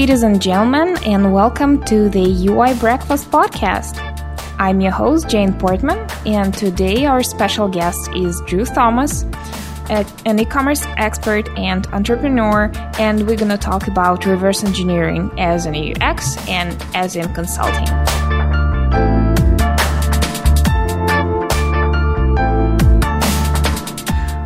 Ladies 0.00 0.22
and 0.22 0.40
gentlemen, 0.40 0.96
and 1.04 1.32
welcome 1.32 1.82
to 1.86 2.08
the 2.08 2.46
UI 2.46 2.72
Breakfast 2.74 3.32
podcast. 3.32 3.98
I'm 4.56 4.80
your 4.80 4.92
host, 4.92 5.28
Jane 5.28 5.52
Portman, 5.52 5.98
and 6.24 6.54
today 6.54 7.04
our 7.04 7.20
special 7.24 7.66
guest 7.66 8.08
is 8.14 8.40
Drew 8.46 8.64
Thomas, 8.64 9.24
an 9.90 10.38
e 10.38 10.44
commerce 10.44 10.84
expert 10.98 11.48
and 11.58 11.84
entrepreneur, 11.88 12.70
and 13.00 13.26
we're 13.26 13.36
going 13.36 13.50
to 13.50 13.58
talk 13.58 13.88
about 13.88 14.24
reverse 14.24 14.62
engineering 14.62 15.32
as 15.36 15.66
an 15.66 15.74
UX 15.74 16.36
and 16.46 16.80
as 16.94 17.16
in 17.16 17.34
consulting. 17.34 17.88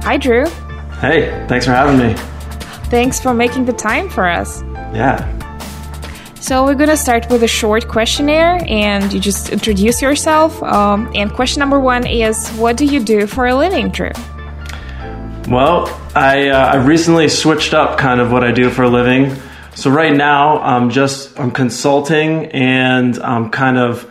Hi, 0.02 0.16
Drew. 0.16 0.46
Hey, 1.02 1.44
thanks 1.46 1.66
for 1.66 1.72
having 1.72 1.98
me. 1.98 2.14
Thanks 2.88 3.20
for 3.20 3.34
making 3.34 3.66
the 3.66 3.74
time 3.74 4.08
for 4.08 4.26
us. 4.26 4.62
Yeah. 4.94 5.41
So 6.42 6.64
we're 6.64 6.74
gonna 6.74 6.96
start 6.96 7.30
with 7.30 7.44
a 7.44 7.48
short 7.48 7.86
questionnaire, 7.86 8.60
and 8.66 9.12
you 9.12 9.20
just 9.20 9.50
introduce 9.50 10.02
yourself. 10.02 10.60
Um, 10.64 11.08
and 11.14 11.32
question 11.32 11.60
number 11.60 11.78
one 11.78 12.04
is, 12.04 12.50
what 12.54 12.76
do 12.76 12.84
you 12.84 12.98
do 12.98 13.28
for 13.28 13.46
a 13.46 13.54
living, 13.54 13.90
Drew? 13.90 14.10
Well, 15.48 15.86
I 16.16 16.48
uh, 16.48 16.72
I 16.72 16.76
recently 16.84 17.28
switched 17.28 17.74
up 17.74 17.96
kind 17.96 18.20
of 18.20 18.32
what 18.32 18.42
I 18.42 18.50
do 18.50 18.70
for 18.70 18.82
a 18.82 18.88
living. 18.88 19.36
So 19.76 19.88
right 19.88 20.12
now, 20.16 20.58
I'm 20.58 20.90
just 20.90 21.38
I'm 21.38 21.52
consulting 21.52 22.46
and 22.46 23.16
I'm 23.20 23.48
kind 23.50 23.78
of 23.78 24.10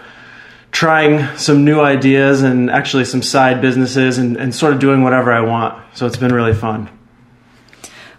trying 0.72 1.38
some 1.38 1.66
new 1.66 1.82
ideas 1.82 2.44
and 2.44 2.72
actually 2.72 3.04
some 3.04 3.22
side 3.22 3.60
businesses 3.60 4.18
and, 4.18 4.38
and 4.38 4.56
sort 4.56 4.72
of 4.72 4.80
doing 4.80 5.04
whatever 5.04 5.34
I 5.34 5.42
want. 5.42 5.84
So 5.98 6.06
it's 6.06 6.16
been 6.16 6.34
really 6.34 6.54
fun. 6.54 6.90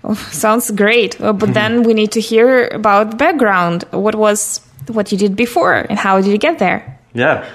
Oh, 0.05 0.14
sounds 0.31 0.70
great. 0.70 1.17
But 1.19 1.55
then 1.55 1.83
we 1.83 1.95
need 1.95 2.12
to 2.12 2.20
hear 2.20 2.69
about 2.69 3.19
background. 3.19 3.84
What 3.91 4.14
was 4.14 4.61
what 4.89 5.12
you 5.12 5.19
did 5.19 5.36
before, 5.36 5.75
and 5.75 5.98
how 5.98 6.20
did 6.20 6.31
you 6.31 6.39
get 6.39 6.59
there? 6.59 6.98
Yeah. 7.14 7.48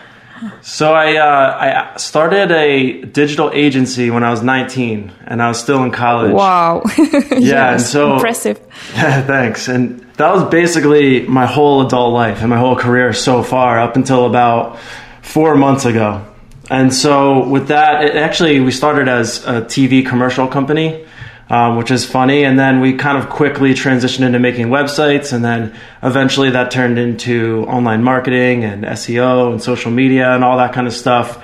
So 0.62 0.94
I 0.94 1.16
uh, 1.16 1.94
I 1.94 1.98
started 1.98 2.52
a 2.52 3.02
digital 3.02 3.50
agency 3.54 4.12
when 4.12 4.24
I 4.24 4.30
was 4.30 4.44
19, 4.44 5.12
and 5.26 5.42
I 5.42 5.48
was 5.48 5.60
still 5.60 5.84
in 5.84 5.92
college. 5.92 6.32
Wow. 6.32 6.84
yeah, 6.98 7.24
yes, 7.40 7.74
and 7.74 7.82
so 7.82 8.14
impressive. 8.16 8.60
Yeah, 8.94 9.22
thanks. 9.24 9.68
And 9.68 10.00
that 10.18 10.34
was 10.34 10.44
basically 10.46 11.22
my 11.28 11.46
whole 11.46 11.86
adult 11.86 12.14
life 12.14 12.42
and 12.42 12.50
my 12.50 12.58
whole 12.58 12.76
career 12.76 13.14
so 13.14 13.44
far, 13.44 13.80
up 13.80 13.96
until 13.96 14.26
about 14.26 14.78
four 15.22 15.56
months 15.56 15.86
ago. 15.86 16.24
And 16.70 16.94
so 16.94 17.48
with 17.48 17.70
that, 17.70 18.04
it 18.04 18.16
actually 18.16 18.60
we 18.60 18.72
started 18.72 19.08
as 19.08 19.44
a 19.46 19.62
TV 19.62 20.06
commercial 20.06 20.48
company 20.48 21.06
um, 21.50 21.78
which 21.78 21.92
is 21.92 22.06
funny. 22.06 22.44
And 22.44 22.60
then 22.60 22.82
we 22.82 22.94
kind 22.94 23.18
of 23.18 23.30
quickly 23.30 23.74
transitioned 23.74 24.26
into 24.26 24.40
making 24.40 24.68
websites, 24.68 25.34
and 25.34 25.44
then 25.44 25.76
eventually 26.04 26.50
that 26.52 26.72
turned 26.72 27.00
into 27.00 27.66
online 27.68 28.04
marketing 28.04 28.64
and 28.64 28.84
SEO 28.84 29.52
and 29.52 29.62
social 29.62 29.92
media 29.92 30.34
and 30.34 30.44
all 30.44 30.58
that 30.58 30.74
kind 30.74 30.88
of 30.88 30.94
stuff. 30.94 31.42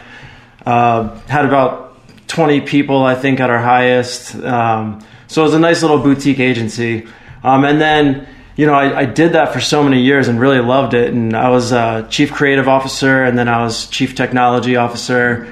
Uh, 0.66 1.16
had 1.28 1.46
about 1.46 1.96
20 2.28 2.62
people, 2.62 3.04
I 3.04 3.16
think, 3.16 3.40
at 3.40 3.50
our 3.50 3.60
highest. 3.60 4.36
Um, 4.36 5.06
so 5.28 5.42
it 5.42 5.46
was 5.46 5.54
a 5.54 5.60
nice 5.60 5.82
little 5.82 6.00
boutique 6.00 6.40
agency. 6.40 7.08
Um, 7.44 7.66
and 7.66 7.80
then, 7.80 8.28
you 8.56 8.66
know, 8.66 8.74
I, 8.74 9.00
I, 9.02 9.06
did 9.06 9.34
that 9.34 9.52
for 9.52 9.60
so 9.60 9.84
many 9.84 10.02
years 10.02 10.30
and 10.30 10.40
really 10.40 10.60
loved 10.60 10.94
it. 10.94 11.14
And 11.14 11.36
I 11.36 11.50
was 11.50 11.74
uh, 11.74 12.08
chief 12.08 12.32
creative 12.32 12.70
officer, 12.70 13.24
and 13.24 13.38
then 13.38 13.50
I 13.50 13.64
was 13.64 13.88
chief 13.88 14.16
technology 14.16 14.78
officer. 14.78 15.46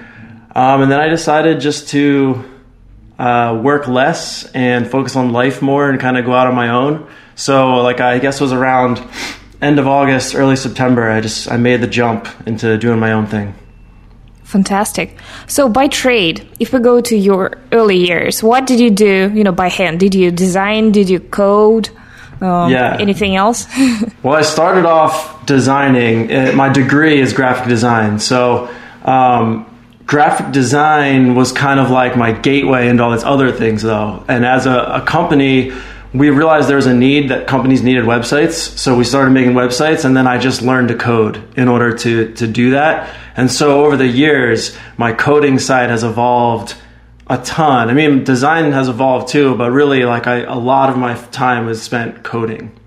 Um, 0.56 0.82
and 0.82 0.92
then 0.92 1.00
I 1.00 1.10
decided 1.10 1.59
just 1.59 1.90
to 1.90 2.50
uh, 3.22 3.54
work 3.62 3.88
less 3.88 4.46
and 4.52 4.90
focus 4.90 5.16
on 5.16 5.32
life 5.32 5.62
more 5.62 5.88
and 5.88 6.00
kind 6.00 6.18
of 6.18 6.26
go 6.26 6.34
out 6.34 6.48
on 6.48 6.56
my 6.56 6.70
own. 6.70 7.08
So 7.36 7.76
like 7.78 8.02
I 8.02 8.18
guess 8.18 8.42
it 8.42 8.44
was 8.44 8.52
around 8.52 9.00
end 9.62 9.78
of 9.78 9.86
August, 9.88 10.34
early 10.34 10.56
September. 10.56 11.08
I 11.08 11.22
just 11.22 11.50
I 11.50 11.58
made 11.58 11.81
the 11.81 11.88
jump 11.88 12.28
into 12.48 12.80
doing 12.80 13.00
my 13.00 13.12
own 13.12 13.28
thing. 13.28 13.54
Fantastic. 14.44 15.18
So 15.48 15.70
by 15.70 15.88
trade, 15.88 16.50
if 16.60 16.74
we 16.74 16.80
go 16.80 17.00
to 17.00 17.16
your 17.16 17.60
early 17.72 17.98
years, 18.08 18.42
what 18.42 18.66
did 18.66 18.80
you 18.80 18.90
do? 18.90 19.31
You 19.34 19.44
know, 19.44 19.52
by 19.52 19.70
hand? 19.70 20.00
Did 20.00 20.16
you 20.16 20.31
design? 20.31 20.92
Did 20.92 21.08
you 21.08 21.20
code? 21.20 21.90
Um, 22.42 22.72
yeah. 22.72 22.98
Anything 23.00 23.36
else? 23.36 23.68
well, 24.24 24.34
I 24.34 24.42
started 24.42 24.86
off 24.86 25.46
designing. 25.46 26.34
Uh, 26.34 26.54
my 26.56 26.70
degree 26.70 27.22
is 27.22 27.34
graphic 27.34 27.68
design, 27.68 28.18
so 28.18 28.68
um, 29.06 29.71
graphic 30.12 30.52
design 30.52 31.36
was 31.36 31.54
kind 31.54 31.80
of 31.80 31.90
like 31.90 32.18
my 32.18 32.34
gateway 32.34 32.90
into 32.90 33.02
all 33.02 33.12
these 33.14 33.24
other 33.24 33.50
things 33.50 33.82
though. 33.82 34.22
And 34.28 34.46
as 34.46 34.66
a, 34.66 34.78
a, 34.78 35.02
company 35.02 35.72
we 36.14 36.30
realized 36.30 36.68
there 36.68 36.76
was 36.76 36.86
a 36.86 36.94
need 36.94 37.30
that 37.30 37.48
companies 37.48 37.82
needed 37.82 38.04
websites. 38.04 38.78
So 38.78 38.98
we 38.98 39.06
started 39.06 39.32
making 39.32 39.54
websites 39.54 40.04
and 40.04 40.18
then 40.18 40.28
i 40.28 40.38
just 40.38 40.62
learned 40.62 40.90
to 40.90 40.96
code 40.96 41.42
in 41.58 41.70
order 41.70 41.98
to, 42.00 42.34
to 42.34 42.46
do 42.46 42.72
that. 42.72 43.16
And 43.38 43.50
so 43.50 43.86
over 43.86 43.96
the 43.96 44.06
years 44.06 44.78
my 44.98 45.14
coding 45.14 45.58
side 45.60 45.90
has 45.90 46.04
evolved 46.04 46.76
a 47.28 47.38
ton. 47.38 47.90
I 47.90 47.94
mean 47.94 48.26
design 48.26 48.74
has 48.74 48.90
evolved 48.90 49.30
too 49.30 49.56
but 49.56 49.72
really 49.72 50.04
like 50.04 50.28
I, 50.28 50.40
a 50.40 50.60
lot 50.60 50.90
of 50.90 50.98
my 50.98 51.16
time 51.32 51.68
was 51.68 51.82
spent 51.82 52.22
coding 52.22 52.78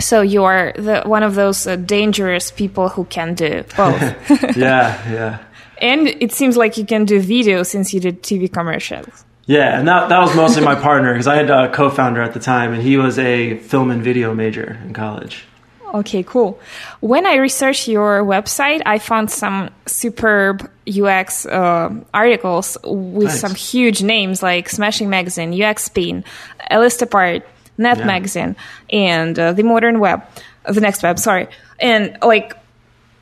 so 0.00 0.20
you 0.22 0.44
are 0.44 0.72
the, 0.76 1.02
one 1.04 1.22
of 1.22 1.34
those 1.34 1.66
uh, 1.66 1.76
dangerous 1.76 2.50
people 2.50 2.88
who 2.88 3.04
can 3.04 3.34
do 3.34 3.64
both. 3.76 4.00
yeah, 4.56 5.10
yeah. 5.10 5.38
And 5.78 6.08
it 6.08 6.32
seems 6.32 6.56
like 6.56 6.76
you 6.76 6.84
can 6.84 7.04
do 7.04 7.20
video 7.20 7.62
since 7.62 7.94
you 7.94 8.00
did 8.00 8.22
TV 8.22 8.52
commercials. 8.52 9.24
Yeah, 9.46 9.78
and 9.78 9.88
that, 9.88 10.10
that 10.10 10.20
was 10.20 10.34
mostly 10.36 10.62
my 10.62 10.74
partner 10.74 11.12
because 11.12 11.26
I 11.26 11.36
had 11.36 11.50
a 11.50 11.72
co 11.72 11.90
founder 11.90 12.20
at 12.22 12.34
the 12.34 12.40
time 12.40 12.72
and 12.72 12.82
he 12.82 12.96
was 12.96 13.18
a 13.18 13.56
film 13.58 13.90
and 13.90 14.02
video 14.02 14.34
major 14.34 14.78
in 14.84 14.92
college. 14.92 15.44
Okay, 15.92 16.22
cool. 16.22 16.60
When 17.00 17.26
I 17.26 17.36
researched 17.36 17.88
your 17.88 18.22
website, 18.22 18.80
I 18.86 18.98
found 18.98 19.30
some 19.30 19.70
superb 19.86 20.70
UX 20.88 21.46
uh, 21.46 21.92
articles 22.14 22.78
with 22.84 23.28
nice. 23.28 23.40
some 23.40 23.54
huge 23.54 24.02
names 24.02 24.42
like 24.42 24.68
Smashing 24.68 25.10
Magazine, 25.10 25.52
UXPin, 25.52 26.24
Apart, 26.70 27.46
Net 27.80 27.98
yeah. 27.98 28.06
Magazine, 28.06 28.56
and 28.90 29.38
uh, 29.38 29.52
the 29.52 29.62
Modern 29.62 29.98
Web, 29.98 30.22
the 30.64 30.80
Next 30.80 31.02
Web. 31.02 31.18
Sorry, 31.18 31.48
and 31.78 32.16
like 32.22 32.56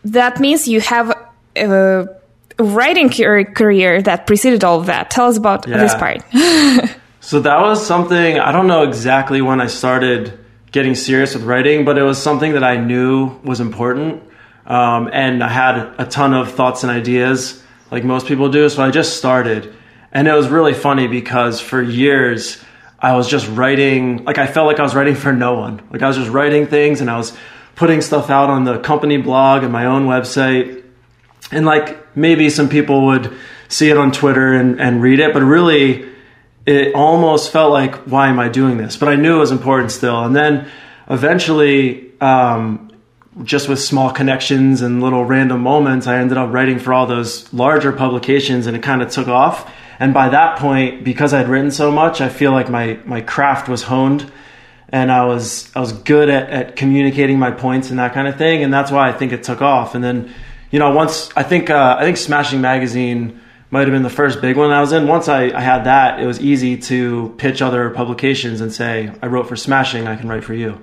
that 0.04 0.40
means 0.40 0.68
you 0.68 0.80
have. 0.80 1.12
Uh, 1.56 2.06
writing 2.60 3.08
career 3.08 4.02
that 4.02 4.26
preceded 4.26 4.64
all 4.64 4.80
of 4.80 4.86
that. 4.86 5.10
Tell 5.10 5.28
us 5.28 5.36
about 5.36 5.66
yeah. 5.68 5.78
this 5.78 5.94
part. 5.94 6.22
so 7.20 7.38
that 7.40 7.60
was 7.60 7.86
something 7.86 8.38
I 8.38 8.50
don't 8.50 8.66
know 8.66 8.82
exactly 8.82 9.40
when 9.40 9.60
I 9.60 9.68
started 9.68 10.38
getting 10.72 10.94
serious 10.94 11.34
with 11.34 11.44
writing, 11.44 11.84
but 11.84 11.98
it 11.98 12.02
was 12.02 12.20
something 12.20 12.52
that 12.52 12.64
I 12.64 12.76
knew 12.76 13.38
was 13.42 13.60
important. 13.60 14.22
Um, 14.66 15.08
and 15.12 15.42
I 15.42 15.48
had 15.48 15.94
a 15.98 16.04
ton 16.04 16.34
of 16.34 16.52
thoughts 16.52 16.82
and 16.82 16.92
ideas, 16.92 17.62
like 17.90 18.04
most 18.04 18.26
people 18.26 18.50
do. 18.50 18.68
So 18.68 18.82
I 18.82 18.90
just 18.90 19.16
started, 19.16 19.74
and 20.12 20.28
it 20.28 20.34
was 20.34 20.48
really 20.48 20.74
funny 20.74 21.06
because 21.06 21.60
for 21.60 21.80
years 21.80 22.62
I 23.00 23.16
was 23.16 23.28
just 23.28 23.48
writing. 23.48 24.24
Like 24.24 24.38
I 24.38 24.46
felt 24.46 24.66
like 24.66 24.80
I 24.80 24.82
was 24.82 24.94
writing 24.94 25.14
for 25.14 25.32
no 25.32 25.54
one. 25.54 25.80
Like 25.90 26.02
I 26.02 26.08
was 26.08 26.16
just 26.16 26.30
writing 26.30 26.66
things, 26.66 27.00
and 27.00 27.10
I 27.10 27.16
was 27.16 27.36
putting 27.76 28.00
stuff 28.00 28.28
out 28.28 28.50
on 28.50 28.64
the 28.64 28.78
company 28.78 29.18
blog 29.18 29.62
and 29.62 29.72
my 29.72 29.86
own 29.86 30.06
website 30.06 30.78
and 31.50 31.64
like 31.64 32.16
maybe 32.16 32.50
some 32.50 32.68
people 32.68 33.06
would 33.06 33.36
see 33.68 33.90
it 33.90 33.96
on 33.96 34.12
Twitter 34.12 34.54
and, 34.54 34.80
and 34.80 35.02
read 35.02 35.20
it, 35.20 35.32
but 35.32 35.42
really 35.42 36.08
it 36.66 36.94
almost 36.94 37.50
felt 37.50 37.72
like, 37.72 37.94
why 38.06 38.28
am 38.28 38.38
I 38.38 38.48
doing 38.48 38.76
this? 38.76 38.96
But 38.96 39.08
I 39.08 39.16
knew 39.16 39.36
it 39.36 39.40
was 39.40 39.50
important 39.50 39.90
still. 39.90 40.22
And 40.24 40.36
then 40.36 40.68
eventually, 41.08 42.12
um, 42.20 42.90
just 43.42 43.68
with 43.68 43.78
small 43.80 44.10
connections 44.10 44.82
and 44.82 45.02
little 45.02 45.24
random 45.24 45.62
moments, 45.62 46.06
I 46.06 46.18
ended 46.18 46.36
up 46.36 46.52
writing 46.52 46.78
for 46.78 46.92
all 46.92 47.06
those 47.06 47.50
larger 47.52 47.92
publications 47.92 48.66
and 48.66 48.76
it 48.76 48.82
kind 48.82 49.00
of 49.00 49.10
took 49.10 49.28
off. 49.28 49.72
And 50.00 50.14
by 50.14 50.28
that 50.28 50.58
point, 50.58 51.04
because 51.04 51.34
I'd 51.34 51.48
written 51.48 51.70
so 51.70 51.90
much, 51.90 52.20
I 52.20 52.28
feel 52.28 52.52
like 52.52 52.70
my, 52.70 52.98
my 53.04 53.20
craft 53.20 53.68
was 53.68 53.82
honed 53.82 54.30
and 54.90 55.10
I 55.10 55.24
was, 55.26 55.70
I 55.74 55.80
was 55.80 55.92
good 55.92 56.28
at, 56.28 56.50
at 56.50 56.76
communicating 56.76 57.38
my 57.38 57.50
points 57.50 57.90
and 57.90 57.98
that 57.98 58.14
kind 58.14 58.28
of 58.28 58.36
thing. 58.36 58.62
And 58.62 58.72
that's 58.72 58.90
why 58.90 59.08
I 59.08 59.12
think 59.12 59.32
it 59.32 59.42
took 59.42 59.60
off. 59.60 59.94
And 59.94 60.02
then, 60.02 60.32
you 60.70 60.78
know, 60.78 60.92
once 60.92 61.30
I 61.36 61.42
think 61.42 61.70
uh, 61.70 61.96
I 61.98 62.04
think 62.04 62.16
Smashing 62.16 62.60
Magazine 62.60 63.40
might 63.70 63.82
have 63.82 63.90
been 63.90 64.02
the 64.02 64.10
first 64.10 64.40
big 64.40 64.56
one 64.56 64.70
I 64.70 64.80
was 64.80 64.92
in. 64.92 65.06
Once 65.06 65.28
I, 65.28 65.44
I 65.44 65.60
had 65.60 65.84
that, 65.84 66.20
it 66.20 66.26
was 66.26 66.40
easy 66.40 66.78
to 66.78 67.34
pitch 67.36 67.60
other 67.60 67.90
publications 67.90 68.60
and 68.60 68.72
say, 68.72 69.12
I 69.20 69.26
wrote 69.26 69.48
for 69.48 69.56
Smashing, 69.56 70.06
I 70.06 70.16
can 70.16 70.28
write 70.28 70.44
for 70.44 70.54
you. 70.54 70.82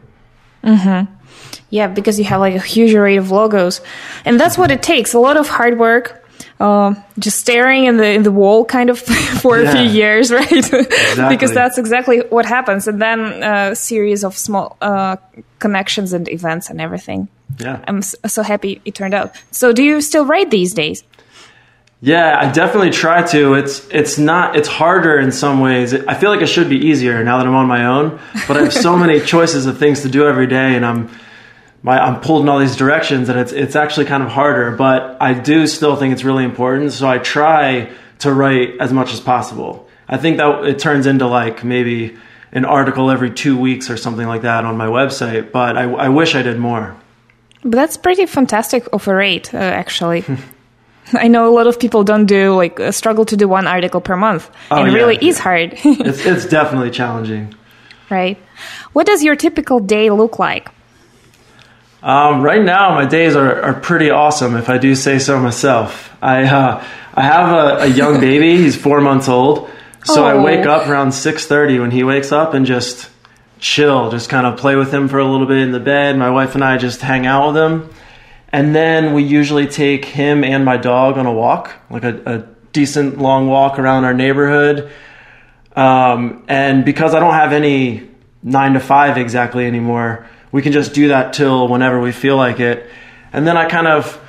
Mm-hmm. 0.63 1.11
Yeah, 1.69 1.87
because 1.87 2.19
you 2.19 2.25
have 2.25 2.39
like 2.39 2.55
a 2.55 2.59
huge 2.59 2.93
array 2.93 3.17
of 3.17 3.31
logos, 3.31 3.81
and 4.23 4.39
that's 4.39 4.57
what 4.57 4.71
it 4.71 4.83
takes. 4.83 5.13
A 5.13 5.19
lot 5.19 5.37
of 5.37 5.47
hard 5.47 5.79
work. 5.79 6.24
Uh, 6.57 6.95
just 7.19 7.39
staring 7.39 7.83
in 7.83 7.97
the 7.97 8.09
in 8.13 8.23
the 8.23 8.31
wall 8.31 8.63
kind 8.63 8.89
of 8.89 8.99
for 9.41 9.59
yeah. 9.59 9.69
a 9.69 9.71
few 9.73 9.89
years, 9.91 10.31
right? 10.39 10.51
Exactly. 10.51 11.35
because 11.35 11.53
that's 11.53 11.77
exactly 11.77 12.19
what 12.29 12.45
happens, 12.45 12.87
and 12.87 13.01
then 13.01 13.19
a 13.43 13.75
series 13.75 14.23
of 14.23 14.37
small 14.37 14.77
uh, 14.81 15.17
connections 15.59 16.13
and 16.13 16.29
events 16.29 16.69
and 16.69 16.79
everything 16.79 17.27
yeah 17.59 17.79
i'm 17.87 18.01
so 18.01 18.41
happy 18.43 18.81
it 18.85 18.95
turned 18.95 19.13
out 19.13 19.31
so 19.51 19.71
do 19.71 19.83
you 19.83 20.01
still 20.01 20.25
write 20.25 20.49
these 20.49 20.73
days 20.73 21.03
Yeah, 22.01 22.37
I 22.39 22.51
definitely 22.51 22.91
try 22.91 23.23
to. 23.33 23.55
It's 23.55 23.87
it's 23.89 24.17
not 24.17 24.55
it's 24.55 24.67
harder 24.67 25.17
in 25.17 25.31
some 25.31 25.59
ways. 25.61 25.93
I 25.93 26.13
feel 26.13 26.29
like 26.29 26.41
it 26.41 26.47
should 26.47 26.69
be 26.69 26.77
easier 26.89 27.23
now 27.23 27.37
that 27.37 27.47
I'm 27.47 27.55
on 27.55 27.67
my 27.67 27.85
own, 27.85 28.19
but 28.47 28.57
I 28.57 28.63
have 28.63 28.73
so 28.73 28.97
many 29.03 29.19
choices 29.21 29.65
of 29.65 29.77
things 29.79 30.01
to 30.01 30.09
do 30.09 30.27
every 30.27 30.45
day 30.45 30.75
and 30.75 30.85
I'm 30.85 31.09
my, 31.85 31.99
I'm 32.03 32.19
pulled 32.19 32.41
in 32.41 32.49
all 32.49 32.57
these 32.57 32.75
directions 32.75 33.29
and 33.29 33.39
it's 33.39 33.51
it's 33.51 33.75
actually 33.75 34.07
kind 34.07 34.23
of 34.23 34.29
harder, 34.29 34.71
but 34.71 35.17
I 35.21 35.33
do 35.33 35.67
still 35.67 35.95
think 35.95 36.13
it's 36.13 36.23
really 36.23 36.43
important, 36.43 36.93
so 36.93 37.07
I 37.07 37.19
try 37.19 37.91
to 38.19 38.33
write 38.33 38.77
as 38.79 38.91
much 38.91 39.13
as 39.13 39.19
possible. 39.19 39.87
I 40.07 40.17
think 40.17 40.37
that 40.37 40.65
it 40.65 40.79
turns 40.79 41.05
into 41.05 41.27
like 41.27 41.63
maybe 41.63 42.17
an 42.51 42.65
article 42.65 43.11
every 43.11 43.29
2 43.29 43.55
weeks 43.55 43.91
or 43.91 43.97
something 43.97 44.27
like 44.27 44.41
that 44.41 44.65
on 44.65 44.77
my 44.77 44.87
website, 44.87 45.51
but 45.51 45.77
I, 45.77 45.83
I 45.83 46.09
wish 46.09 46.33
I 46.33 46.41
did 46.41 46.57
more. 46.57 46.95
But 47.61 47.73
that's 47.73 47.97
pretty 47.97 48.25
fantastic 48.25 48.87
of 48.91 49.07
a 49.07 49.13
rate, 49.13 49.53
uh, 49.53 49.57
actually. 49.57 50.25
I 51.13 51.27
know 51.27 51.47
a 51.47 51.53
lot 51.53 51.67
of 51.67 51.79
people 51.79 52.03
don't 52.03 52.25
do 52.25 52.55
like 52.55 52.79
uh, 52.79 52.91
struggle 52.91 53.25
to 53.25 53.37
do 53.37 53.47
one 53.47 53.67
article 53.67 54.01
per 54.01 54.15
month, 54.15 54.49
oh, 54.71 54.77
and 54.77 54.87
it 54.87 54.91
yeah, 54.91 54.97
really 54.97 55.17
yeah. 55.21 55.29
is 55.29 55.37
hard. 55.37 55.73
it's, 55.85 56.25
it's 56.25 56.47
definitely 56.47 56.89
challenging. 56.89 57.53
Right. 58.09 58.39
What 58.93 59.05
does 59.05 59.23
your 59.23 59.35
typical 59.35 59.79
day 59.79 60.09
look 60.09 60.39
like? 60.39 60.69
Um, 62.05 62.41
right 62.41 62.63
now, 62.63 62.93
my 62.93 63.05
days 63.05 63.35
are, 63.35 63.61
are 63.61 63.73
pretty 63.73 64.11
awesome, 64.11 64.55
if 64.55 64.69
I 64.69 64.77
do 64.77 64.95
say 64.95 65.19
so 65.19 65.39
myself. 65.39 66.15
I 66.21 66.43
uh, 66.43 66.85
I 67.13 67.21
have 67.21 67.49
a, 67.49 67.83
a, 67.83 67.87
young 67.87 68.21
baby; 68.21 68.55
he's 68.63 68.77
four 68.77 69.01
months 69.01 69.27
old. 69.27 69.69
So 70.05 70.23
oh. 70.23 70.27
I 70.27 70.41
wake 70.41 70.65
up 70.65 70.87
around 70.87 71.11
six 71.11 71.45
thirty 71.45 71.79
when 71.79 71.91
he 71.91 72.03
wakes 72.03 72.31
up 72.31 72.53
and 72.53 72.65
just 72.65 73.09
chill, 73.59 74.11
just 74.11 74.29
kind 74.29 74.45
of 74.45 74.57
play 74.57 74.77
with 74.77 74.93
him 74.93 75.09
for 75.09 75.19
a 75.19 75.25
little 75.29 75.47
bit 75.47 75.57
in 75.57 75.71
the 75.71 75.79
bed. 75.81 76.17
My 76.17 76.29
wife 76.29 76.55
and 76.55 76.63
I 76.63 76.77
just 76.77 77.01
hang 77.01 77.25
out 77.25 77.47
with 77.47 77.57
him 77.57 77.89
and 78.55 78.73
then 78.73 79.13
we 79.13 79.21
usually 79.21 79.67
take 79.67 80.05
him 80.05 80.41
and 80.41 80.63
my 80.63 80.77
dog 80.77 81.17
on 81.17 81.25
a 81.25 81.33
walk, 81.33 81.73
like 81.89 82.05
a, 82.05 82.21
a 82.25 82.37
decent 82.71 83.17
long 83.17 83.49
walk 83.49 83.77
around 83.77 84.05
our 84.05 84.13
neighborhood. 84.13 84.89
Um, 85.75 86.45
and 86.47 86.85
because 86.85 87.13
I 87.13 87.19
don't 87.19 87.33
have 87.33 87.51
any 87.51 88.09
nine 88.43 88.71
to 88.75 88.79
five 88.79 89.17
exactly 89.17 89.65
anymore, 89.65 90.29
we 90.51 90.61
can 90.61 90.71
just 90.71 90.93
do 90.93 91.09
that 91.09 91.33
till 91.33 91.67
whenever 91.67 91.99
we 91.99 92.11
feel 92.11 92.37
like 92.37 92.59
it. 92.59 92.89
And 93.33 93.45
then 93.45 93.57
I 93.57 93.67
kind 93.67 93.87
of 93.87 94.21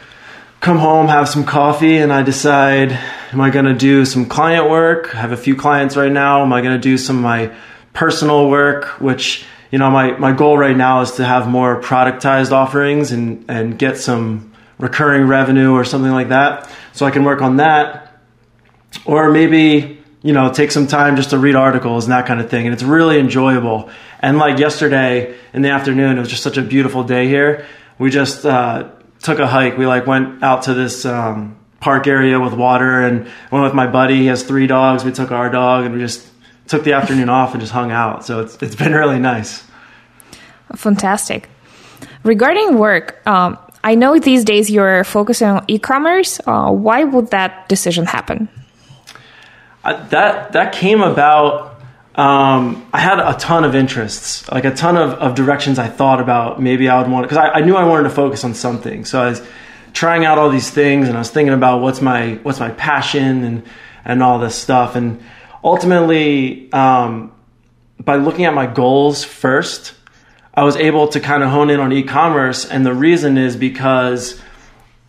come 0.61 0.79
home, 0.79 1.09
have 1.09 1.29
some 1.29 1.45
coffee, 1.45 1.99
and 1.99 2.13
I 2.13 2.23
decide 2.23 2.93
am 3.33 3.41
I 3.41 3.51
going 3.51 3.67
to 3.67 3.75
do 3.75 4.05
some 4.05 4.27
client 4.27 4.69
work? 4.71 5.15
I 5.15 5.21
have 5.21 5.33
a 5.33 5.37
few 5.37 5.55
clients 5.55 5.97
right 5.97 6.13
now. 6.13 6.43
Am 6.43 6.53
I 6.53 6.61
going 6.63 6.75
to 6.75 6.81
do 6.81 6.99
some 6.99 7.17
of 7.17 7.23
my 7.23 7.55
personal 7.93 8.51
work, 8.51 9.01
which 9.01 9.45
you 9.71 9.79
know, 9.79 9.91
my, 9.91 10.13
my 10.13 10.33
goal 10.33 10.57
right 10.57 10.77
now 10.77 11.01
is 11.01 11.13
to 11.13 11.25
have 11.25 11.49
more 11.49 11.81
productized 11.81 12.53
offerings 12.53 13.13
and, 13.13 13.45
and 13.49 13.79
get 13.79 13.99
some 13.99 14.53
recurring 14.79 15.27
revenue 15.27 15.73
or 15.73 15.85
something 15.85 16.13
like 16.13 16.29
that. 16.29 16.71
So 16.93 17.05
I 17.05 17.11
can 17.11 17.25
work 17.25 17.43
on 17.43 17.57
that. 17.57 18.21
Or 19.05 19.31
maybe, 19.31 19.95
you 20.23 20.33
know, 20.33 20.53
take 20.53 20.71
some 20.71 20.87
time 20.87 21.17
just 21.17 21.31
to 21.31 21.39
read 21.39 21.55
articles 21.55 22.05
and 22.05 22.13
that 22.13 22.27
kind 22.27 22.41
of 22.41 22.51
thing. 22.51 22.67
And 22.67 22.75
it's 22.75 22.83
really 22.83 23.19
enjoyable. 23.19 23.91
And 24.21 24.39
like 24.39 24.59
yesterday 24.59 25.37
in 25.53 25.63
the 25.63 25.71
afternoon, 25.71 26.17
it 26.17 26.21
was 26.21 26.29
just 26.29 26.43
such 26.43 26.57
a 26.57 26.63
beautiful 26.63 27.05
day 27.05 27.29
here. 27.29 27.67
We 27.99 28.11
just 28.11 28.45
uh, 28.45 28.91
took 29.23 29.39
a 29.39 29.47
hike. 29.47 29.79
We 29.79 29.87
like 29.87 30.07
went 30.07 30.43
out 30.43 30.65
to 30.65 30.75
this 30.75 31.05
um, 31.05 31.57
park 31.81 32.07
area 32.07 32.41
with 32.41 32.55
water 32.55 33.03
and 33.03 33.27
went 33.53 33.65
with 33.65 33.75
my 33.75 33.87
buddy. 33.87 34.17
He 34.17 34.27
has 34.27 34.43
three 34.43 34.67
dogs. 34.67 35.05
We 35.05 35.13
took 35.13 35.31
our 35.31 35.51
dog 35.51 35.85
and 35.85 35.95
we 35.95 36.01
just 36.01 36.27
took 36.67 36.85
the 36.85 36.95
afternoon 36.95 37.29
off 37.29 37.53
and 37.53 37.61
just 37.61 37.73
hung 37.73 37.93
out. 37.93 38.25
So 38.25 38.41
it's 38.41 38.61
it's 38.63 38.75
been 38.75 38.93
really 38.93 39.19
nice. 39.19 39.65
Fantastic. 40.75 41.49
Regarding 42.25 42.79
work, 42.79 43.25
um, 43.27 43.57
I 43.85 43.95
know 43.95 44.19
these 44.19 44.45
days 44.45 44.69
you're 44.69 45.05
focusing 45.05 45.47
on 45.47 45.65
e-commerce. 45.69 46.41
Uh, 46.45 46.73
why 46.73 47.05
would 47.05 47.31
that 47.31 47.69
decision 47.69 48.05
happen? 48.05 48.49
That 49.93 50.53
that 50.53 50.73
came 50.73 51.00
about. 51.00 51.75
Um, 52.15 52.88
I 52.94 52.99
had 52.99 53.19
a 53.19 53.35
ton 53.38 53.65
of 53.65 53.75
interests, 53.75 54.50
like 54.50 54.65
a 54.65 54.75
ton 54.75 54.97
of, 54.97 55.11
of 55.15 55.35
directions 55.35 55.79
I 55.79 55.88
thought 55.88 56.19
about. 56.19 56.62
Maybe 56.62 56.88
I 56.88 56.99
would 57.03 57.11
want 57.11 57.29
because 57.29 57.37
I, 57.37 57.59
I 57.59 57.61
knew 57.61 57.77
I 57.77 57.85
wanted 57.85 58.05
to 58.05 58.11
focus 58.11 58.43
on 58.43 58.55
something. 58.55 59.05
So 59.05 59.21
I 59.21 59.29
was 59.29 59.47
trying 59.93 60.25
out 60.25 60.38
all 60.38 60.49
these 60.49 60.71
things, 60.71 61.09
and 61.09 61.17
I 61.17 61.21
was 61.21 61.31
thinking 61.31 61.53
about 61.53 61.83
what's 61.83 62.00
my 62.00 62.35
what's 62.43 62.59
my 62.59 62.71
passion 62.71 63.44
and 63.44 63.62
and 64.05 64.23
all 64.23 64.38
this 64.38 64.55
stuff. 64.55 64.97
And 64.97 65.23
ultimately, 65.62 66.73
um, 66.73 67.32
by 68.03 68.17
looking 68.17 68.44
at 68.44 68.55
my 68.55 68.67
goals 68.67 69.25
first, 69.25 69.94
I 70.55 70.65
was 70.65 70.77
able 70.77 71.09
to 71.09 71.21
kind 71.21 71.43
of 71.43 71.50
hone 71.50 71.69
in 71.71 71.81
on 71.81 71.93
e-commerce. 71.93 72.65
And 72.65 72.87
the 72.87 72.94
reason 72.94 73.37
is 73.37 73.56
because 73.56 74.41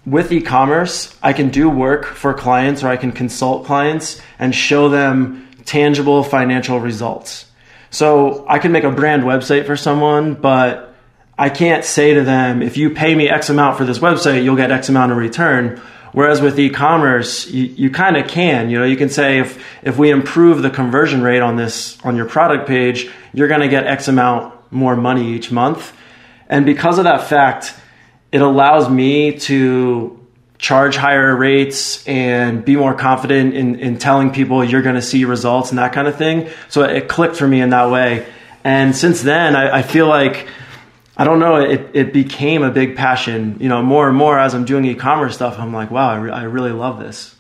with 0.08 0.32
e-commerce, 0.32 1.14
I 1.22 1.34
can 1.34 1.50
do 1.50 1.70
work 1.70 2.06
for 2.06 2.34
clients 2.34 2.82
or 2.82 2.88
I 2.88 2.96
can 2.96 3.12
consult 3.12 3.66
clients 3.66 4.22
and 4.40 4.56
show 4.56 4.88
them 4.88 5.46
tangible 5.66 6.24
financial 6.24 6.80
results. 6.80 7.46
So 7.90 8.46
I 8.48 8.60
can 8.60 8.72
make 8.72 8.86
a 8.86 8.90
brand 8.90 9.24
website 9.24 9.66
for 9.66 9.76
someone, 9.76 10.36
but 10.36 10.96
I 11.38 11.50
can't 11.50 11.84
say 11.84 12.14
to 12.14 12.24
them, 12.24 12.62
if 12.62 12.78
you 12.78 12.92
pay 12.92 13.16
me 13.16 13.28
X 13.28 13.50
amount 13.50 13.78
for 13.78 13.84
this 13.84 14.00
website, 14.00 14.46
you'll 14.46 14.56
get 14.56 14.72
X 14.72 14.88
amount 14.88 15.12
in 15.12 15.18
return. 15.18 15.82
Whereas 16.14 16.40
with 16.40 16.58
e-commerce, 16.58 17.52
you, 17.52 17.66
you 17.66 17.90
kind 17.92 18.16
of 18.16 18.30
can, 18.30 18.70
you 18.70 18.80
know, 18.80 18.86
you 18.86 18.96
can 18.96 19.10
say 19.10 19.40
if, 19.40 19.62
if 19.84 19.98
we 19.98 20.10
improve 20.10 20.62
the 20.62 20.70
conversion 20.70 21.22
rate 21.22 21.42
on 21.42 21.58
this, 21.58 22.00
on 22.06 22.16
your 22.16 22.28
product 22.28 22.66
page, 22.66 23.12
you're 23.34 23.50
going 23.50 23.60
to 23.60 23.68
get 23.68 23.86
X 23.86 24.08
amount 24.08 24.54
more 24.72 24.96
money 24.96 25.34
each 25.34 25.52
month. 25.52 25.94
And 26.48 26.66
because 26.66 26.98
of 26.98 27.04
that 27.04 27.28
fact, 27.28 27.76
it 28.38 28.44
allows 28.44 28.88
me 28.88 29.40
to 29.40 30.24
charge 30.60 30.96
higher 30.96 31.36
rates 31.36 32.08
and 32.08 32.64
be 32.64 32.76
more 32.76 32.94
confident 32.94 33.56
in, 33.56 33.80
in 33.80 33.98
telling 33.98 34.32
people 34.32 34.64
you're 34.64 34.84
going 34.84 34.94
to 34.94 35.02
see 35.02 35.26
results 35.26 35.72
and 35.72 35.80
that 35.80 35.92
kind 35.92 36.08
of 36.08 36.18
thing. 36.18 36.48
So 36.70 36.84
it 36.84 37.08
clicked 37.08 37.36
for 37.36 37.48
me 37.48 37.62
in 37.62 37.72
that 37.72 37.90
way. 37.90 38.28
And 38.64 38.96
since 38.96 39.24
then, 39.24 39.56
I, 39.56 39.78
I 39.78 39.82
feel 39.82 40.06
like 40.06 40.48
I 41.20 41.24
don't 41.24 41.40
know, 41.40 41.56
it, 41.56 41.90
it 41.96 42.14
became 42.14 42.62
a 42.62 42.70
big 42.70 42.96
passion. 42.96 43.58
You 43.60 43.70
know, 43.70 43.82
more 43.82 44.08
and 44.08 44.16
more 44.16 44.38
as 44.38 44.54
I'm 44.54 44.66
doing 44.66 44.86
e 44.86 44.94
commerce 44.94 45.34
stuff, 45.34 45.58
I'm 45.58 45.74
like, 45.74 45.90
wow, 45.90 46.12
I, 46.12 46.18
re- 46.18 46.32
I 46.32 46.44
really 46.44 46.74
love 46.74 47.00
this. 47.00 47.34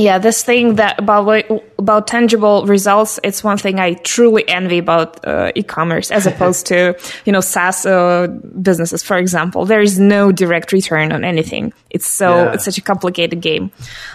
Yeah, 0.00 0.16
this 0.16 0.42
thing 0.42 0.76
that 0.76 0.98
about 0.98 1.44
about 1.78 2.06
tangible 2.06 2.64
results, 2.64 3.20
it's 3.22 3.44
one 3.44 3.58
thing 3.58 3.78
I 3.78 3.94
truly 3.94 4.48
envy 4.48 4.78
about 4.78 5.22
uh, 5.26 5.52
e-commerce 5.54 6.10
as 6.10 6.26
opposed 6.32 6.64
to 6.66 6.96
you 7.26 7.32
know 7.32 7.42
SaaS 7.42 7.84
uh, 7.84 8.28
businesses, 8.62 9.02
for 9.02 9.18
example. 9.18 9.66
There 9.66 9.82
is 9.82 9.98
no 9.98 10.32
direct 10.32 10.72
return 10.72 11.12
on 11.12 11.22
anything. 11.22 11.74
It's 11.90 12.06
so 12.06 12.34
yeah. 12.34 12.52
it's 12.54 12.64
such 12.64 12.78
a 12.78 12.80
complicated 12.80 13.42
game. 13.42 13.72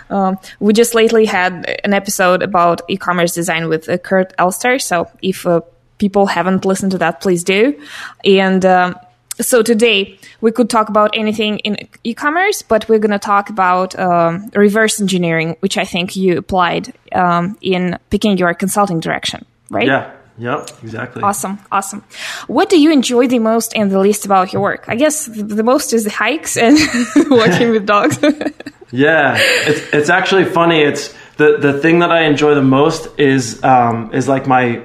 Um, 0.09 0.39
we 0.59 0.73
just 0.73 0.95
lately 0.95 1.25
had 1.25 1.79
an 1.83 1.93
episode 1.93 2.41
about 2.41 2.81
e-commerce 2.87 3.35
design 3.35 3.69
with 3.69 3.87
uh, 3.87 3.99
Kurt 3.99 4.33
Elster. 4.39 4.79
So 4.79 5.07
if 5.21 5.45
uh, 5.45 5.61
people 5.99 6.25
haven't 6.25 6.65
listened 6.65 6.93
to 6.93 6.97
that, 6.97 7.21
please 7.21 7.43
do. 7.43 7.79
And 8.23 8.65
um, 8.65 8.95
so 9.39 9.61
today 9.61 10.17
we 10.41 10.51
could 10.51 10.69
talk 10.69 10.89
about 10.89 11.11
anything 11.13 11.59
in 11.59 11.87
e-commerce, 12.03 12.61
but 12.61 12.87
we're 12.87 12.99
going 12.99 13.11
to 13.11 13.19
talk 13.19 13.49
about 13.49 13.97
um, 13.99 14.49
reverse 14.55 15.01
engineering, 15.01 15.57
which 15.59 15.77
I 15.77 15.85
think 15.85 16.15
you 16.15 16.37
applied 16.37 16.93
um, 17.13 17.57
in 17.61 17.97
picking 18.09 18.37
your 18.37 18.53
consulting 18.53 18.99
direction, 18.99 19.45
right? 19.69 19.87
Yeah. 19.87 20.11
Yep, 20.37 20.69
exactly. 20.83 21.23
Awesome, 21.23 21.59
awesome. 21.71 22.03
What 22.47 22.69
do 22.69 22.77
you 22.77 22.91
enjoy 22.91 23.27
the 23.27 23.39
most 23.39 23.73
and 23.73 23.89
the 23.89 23.99
least 23.99 24.25
about 24.25 24.51
your 24.51 24.61
work? 24.61 24.83
I 24.89 24.95
guess 24.95 25.27
the 25.27 25.63
most 25.63 25.93
is 25.93 26.03
the 26.03 26.09
hikes 26.09 26.57
and 26.57 26.77
working 27.31 27.71
with 27.71 27.85
dogs. 27.85 28.19
yeah, 28.91 29.37
it's 29.39 29.93
it's 29.93 30.09
actually 30.09 30.43
funny. 30.43 30.81
It's 30.81 31.15
the 31.37 31.57
the 31.57 31.79
thing 31.79 31.99
that 31.99 32.11
I 32.11 32.23
enjoy 32.23 32.53
the 32.53 32.61
most 32.61 33.17
is 33.17 33.63
um, 33.63 34.13
is 34.13 34.27
like 34.27 34.45
my 34.45 34.81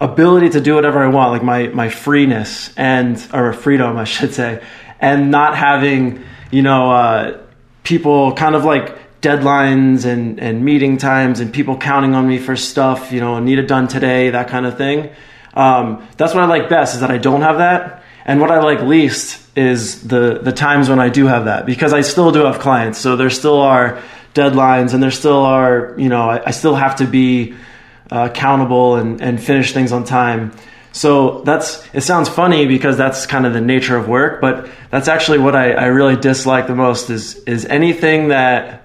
ability 0.00 0.50
to 0.50 0.60
do 0.60 0.74
whatever 0.74 1.02
I 1.02 1.08
want, 1.08 1.32
like 1.32 1.42
my 1.42 1.68
my 1.68 1.88
freeness 1.88 2.72
and 2.76 3.24
or 3.32 3.52
freedom, 3.52 3.96
I 3.96 4.04
should 4.04 4.34
say, 4.34 4.62
and 5.00 5.30
not 5.30 5.56
having 5.56 6.24
you 6.50 6.62
know 6.62 6.90
uh, 6.90 7.38
people 7.82 8.32
kind 8.34 8.54
of 8.54 8.64
like 8.64 9.20
deadlines 9.20 10.04
and 10.04 10.40
and 10.40 10.64
meeting 10.64 10.98
times 10.98 11.40
and 11.40 11.52
people 11.52 11.76
counting 11.76 12.14
on 12.14 12.26
me 12.26 12.38
for 12.38 12.56
stuff, 12.56 13.12
you 13.12 13.20
know, 13.20 13.38
need 13.38 13.58
it 13.58 13.68
done 13.68 13.88
today, 13.88 14.30
that 14.30 14.48
kind 14.48 14.66
of 14.66 14.76
thing. 14.76 15.10
Um, 15.54 16.06
that's 16.16 16.34
what 16.34 16.42
I 16.42 16.46
like 16.46 16.68
best 16.68 16.94
is 16.94 17.00
that 17.00 17.10
I 17.10 17.18
don't 17.18 17.42
have 17.42 17.58
that, 17.58 18.02
and 18.24 18.40
what 18.40 18.50
I 18.50 18.60
like 18.60 18.80
least 18.80 19.40
is 19.56 20.06
the 20.06 20.40
the 20.42 20.52
times 20.52 20.88
when 20.88 20.98
I 20.98 21.08
do 21.08 21.26
have 21.26 21.44
that 21.44 21.64
because 21.64 21.92
I 21.92 22.00
still 22.00 22.32
do 22.32 22.44
have 22.44 22.58
clients, 22.58 22.98
so 22.98 23.16
there 23.16 23.30
still 23.30 23.60
are 23.60 24.02
deadlines 24.34 24.94
and 24.94 25.02
there 25.02 25.12
still 25.12 25.38
are 25.38 25.94
you 25.96 26.08
know 26.08 26.28
I, 26.28 26.48
I 26.48 26.50
still 26.50 26.74
have 26.74 26.96
to 26.96 27.06
be 27.06 27.54
uh, 28.10 28.28
accountable 28.30 28.96
and, 28.96 29.20
and 29.20 29.42
finish 29.42 29.72
things 29.72 29.92
on 29.92 30.04
time. 30.04 30.52
So 30.92 31.40
that's 31.40 31.84
it 31.92 32.02
sounds 32.02 32.28
funny 32.28 32.66
because 32.66 32.96
that's 32.96 33.26
kind 33.26 33.46
of 33.46 33.52
the 33.52 33.60
nature 33.60 33.96
of 33.96 34.08
work, 34.08 34.40
but 34.40 34.68
that's 34.90 35.08
actually 35.08 35.38
what 35.38 35.56
I, 35.56 35.72
I 35.72 35.86
really 35.86 36.16
dislike 36.16 36.68
the 36.68 36.76
most 36.76 37.10
is 37.10 37.36
is 37.44 37.64
anything 37.66 38.28
that 38.28 38.84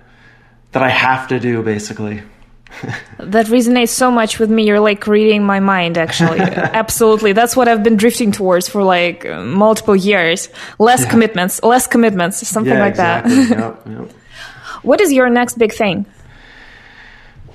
that 0.71 0.81
I 0.81 0.89
have 0.89 1.27
to 1.27 1.39
do 1.39 1.61
basically. 1.61 2.23
that 3.19 3.47
resonates 3.47 3.89
so 3.89 4.09
much 4.11 4.39
with 4.39 4.49
me. 4.49 4.65
You're 4.65 4.79
like 4.79 5.05
reading 5.07 5.43
my 5.43 5.59
mind, 5.59 5.97
actually. 5.97 6.39
Absolutely. 6.39 7.33
That's 7.33 7.55
what 7.55 7.67
I've 7.67 7.83
been 7.83 7.97
drifting 7.97 8.31
towards 8.31 8.69
for 8.69 8.83
like 8.83 9.25
multiple 9.25 9.95
years. 9.95 10.49
Less 10.77 11.03
yeah. 11.03 11.09
commitments, 11.09 11.61
less 11.63 11.87
commitments, 11.87 12.47
something 12.47 12.73
yeah, 12.73 12.79
like 12.79 12.91
exactly. 12.91 13.45
that. 13.45 13.59
yep, 13.87 13.87
yep. 13.87 14.11
What 14.83 15.01
is 15.01 15.11
your 15.11 15.29
next 15.29 15.57
big 15.57 15.73
thing? 15.73 16.05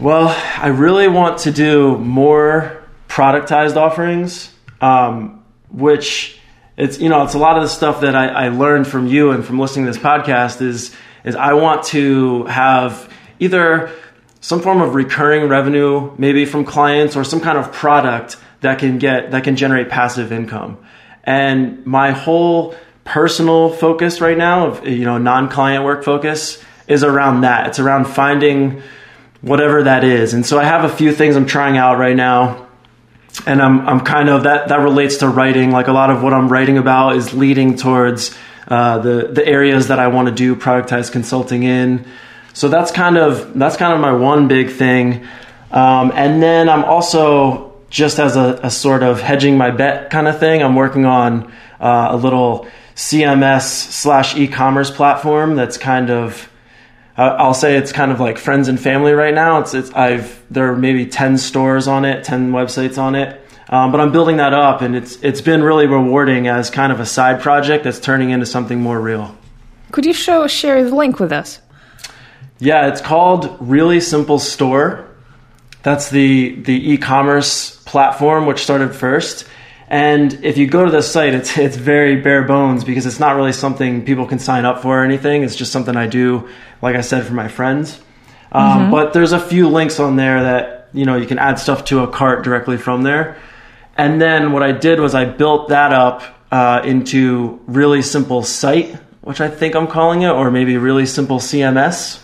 Well, 0.01 0.29
I 0.57 0.69
really 0.69 1.07
want 1.07 1.39
to 1.41 1.53
do 1.53 1.97
more 1.99 2.83
productized 3.09 3.77
offerings, 3.77 4.53
um, 4.81 5.45
which 5.71 6.37
it's 6.77 6.99
you 6.99 7.09
know 7.09 7.23
it's 7.23 7.35
a 7.35 7.39
lot 7.39 7.57
of 7.57 7.63
the 7.63 7.69
stuff 7.69 8.01
that 8.01 8.17
I, 8.17 8.27
I 8.27 8.49
learned 8.49 8.89
from 8.89 9.07
you 9.07 9.31
and 9.31 9.45
from 9.45 9.61
listening 9.61 9.87
to 9.87 9.93
this 9.93 10.03
podcast 10.03 10.61
is 10.61 10.93
is 11.23 11.37
I 11.37 11.53
want 11.53 11.85
to 11.85 12.45
have 12.47 13.09
either 13.39 13.93
some 14.41 14.61
form 14.61 14.83
of 14.83 14.97
recurring 14.97 15.49
revenue, 15.49 16.13
maybe 16.19 16.45
from 16.45 16.65
clients, 16.65 17.15
or 17.15 17.23
some 17.23 17.41
kind 17.41 17.57
of 17.57 17.71
product 17.71 18.37
that 18.63 18.81
can 18.81 18.99
get 18.99 19.31
that 19.31 19.45
can 19.45 19.55
generate 19.55 19.91
passive 19.91 20.33
income. 20.33 20.77
And 21.23 21.87
my 21.87 22.11
whole 22.11 22.75
personal 23.05 23.71
focus 23.71 24.21
right 24.21 24.37
now 24.37 24.67
of 24.67 24.89
you 24.89 25.05
know 25.05 25.19
non-client 25.19 25.85
work 25.85 26.03
focus 26.03 26.61
is 26.89 27.05
around 27.05 27.43
that. 27.43 27.69
It's 27.69 27.79
around 27.79 28.07
finding 28.07 28.83
whatever 29.45 29.83
that 29.83 30.05
is. 30.05 30.33
And 30.33 30.45
so 30.45 30.59
I 30.59 30.65
have 30.65 30.85
a 30.85 30.89
few 30.89 31.13
things 31.13 31.37
I'm 31.37 31.47
trying 31.47 31.77
out 31.77 31.99
right 31.99 32.17
now. 32.17 32.67
And 33.47 33.61
I'm 33.61 33.87
I'm 33.87 34.01
kind 34.01 34.29
of 34.29 34.45
that 34.45 34.69
that 34.69 34.81
relates 34.81 35.19
to 35.19 35.29
writing. 35.29 35.71
Like 35.71 35.89
a 35.89 35.93
lot 35.93 36.11
of 36.11 36.23
what 36.23 36.33
I'm 36.33 36.49
writing 36.49 36.79
about 36.79 37.17
is 37.17 37.35
leading 37.35 37.77
towards 37.77 38.35
uh, 38.69 38.99
the 38.99 39.29
the 39.33 39.47
areas 39.47 39.89
that 39.89 39.99
I 39.99 40.07
want 40.09 40.29
to 40.29 40.35
do 40.35 40.55
productized 40.55 41.13
consulting 41.13 41.65
in. 41.65 42.07
So 42.53 42.69
that's 42.69 42.93
kind 42.93 43.19
of 43.19 43.59
that's 43.59 43.77
kind 43.77 43.93
of 43.93 44.01
my 44.01 44.13
one 44.13 44.47
big 44.47 44.71
thing. 44.71 45.27
Um, 45.73 46.13
and 46.15 46.41
then 46.41 46.69
I'm 46.69 46.85
also 46.85 47.75
just 47.91 48.21
as 48.21 48.37
a, 48.37 48.61
a, 48.63 48.71
sort 48.71 49.03
of 49.03 49.21
hedging 49.21 49.59
my 49.59 49.71
bet 49.71 50.11
kind 50.11 50.29
of 50.29 50.39
thing. 50.39 50.63
I'm 50.63 50.77
working 50.77 51.05
on 51.05 51.53
uh, 51.81 52.09
a 52.11 52.17
little 52.17 52.69
CMS 52.95 53.63
slash 53.63 54.37
e-commerce 54.37 54.93
platform 54.93 55.57
that's 55.57 55.77
kind 55.77 56.11
of 56.11 56.49
I'll 57.17 57.55
say 57.55 57.77
it's 57.77 57.93
kind 57.93 58.11
of 58.11 58.19
like 58.19 58.39
friends 58.39 58.69
and 58.69 58.79
family 58.79 59.13
right 59.13 59.35
now. 59.35 59.61
It's 59.61 59.75
it's 59.75 59.91
I've 59.93 60.43
there 60.51 60.73
are 60.73 60.77
maybe 60.77 61.07
ten 61.07 61.39
stores 61.39 61.87
on 61.87 62.05
it, 62.05 62.25
ten 62.25 62.51
websites 62.51 62.99
on 62.99 63.15
it. 63.15 63.41
Um, 63.69 63.93
but 63.93 64.01
I'm 64.01 64.13
building 64.13 64.39
that 64.39 64.53
up, 64.53 64.83
and 64.83 64.97
it's 64.97 65.17
it's 65.23 65.41
been 65.41 65.63
really 65.63 65.87
rewarding 65.87 66.49
as 66.49 66.71
kind 66.71 66.93
of 66.93 67.01
a 67.01 67.07
side 67.07 67.41
project 67.41 67.85
that's 67.85 68.01
turning 68.01 68.31
into 68.31 68.47
something 68.47 68.81
more 68.81 69.01
real. 69.01 69.37
Could 69.93 70.05
you 70.05 70.13
show 70.13 70.47
share 70.49 70.83
the 70.83 70.95
link 70.95 71.21
with 71.21 71.33
us? 71.33 71.61
Yeah, 72.59 72.89
it's 72.89 73.01
called 73.01 73.57
Really 73.61 74.01
Simple 74.01 74.39
Store. 74.39 75.09
That's 75.83 76.11
the 76.11 76.61
the 76.63 76.93
e-commerce 76.93 77.77
platform 77.85 78.47
which 78.47 78.63
started 78.63 78.95
first. 78.95 79.47
And 79.95 80.45
if 80.45 80.59
you 80.59 80.67
go 80.67 80.85
to 80.85 80.91
the 80.91 81.03
site, 81.03 81.35
it's 81.35 81.57
it's 81.57 81.77
very 81.77 82.17
bare 82.17 82.43
bones 82.43 82.83
because 82.83 83.07
it's 83.07 83.21
not 83.21 83.37
really 83.37 83.53
something 83.53 84.05
people 84.05 84.27
can 84.27 84.41
sign 84.41 84.65
up 84.65 84.83
for 84.83 85.01
or 85.01 85.05
anything. 85.05 85.45
It's 85.45 85.55
just 85.55 85.71
something 85.71 85.95
I 85.95 86.09
do, 86.09 86.49
like 86.83 86.97
I 86.97 87.01
said, 87.01 87.25
for 87.25 87.33
my 87.33 87.47
friends. 87.47 88.01
Um, 88.51 88.65
mm-hmm. 88.65 88.91
But 88.91 89.13
there's 89.13 89.31
a 89.31 89.39
few 89.39 89.69
links 89.69 90.01
on 90.01 90.17
there 90.17 90.43
that 90.43 90.89
you 90.93 91.05
know 91.05 91.15
you 91.15 91.27
can 91.27 91.39
add 91.39 91.61
stuff 91.61 91.85
to 91.85 92.01
a 92.01 92.09
cart 92.09 92.43
directly 92.43 92.77
from 92.77 93.03
there. 93.03 93.37
And 93.97 94.21
then 94.21 94.51
what 94.51 94.65
I 94.65 94.73
did 94.73 94.99
was 94.99 95.15
I 95.15 95.27
built 95.27 95.69
that 95.69 95.93
up 95.93 96.25
uh, 96.51 96.83
into 96.85 97.61
really 97.69 98.03
simple 98.03 98.43
site, 98.43 98.97
which 99.21 99.41
I 99.41 99.49
think 99.49 99.77
I'm 99.77 99.87
calling 99.87 100.23
it, 100.23 100.31
or 100.31 100.51
maybe 100.51 100.77
really 100.77 101.07
simple 101.07 101.39
CMS, 101.39 102.19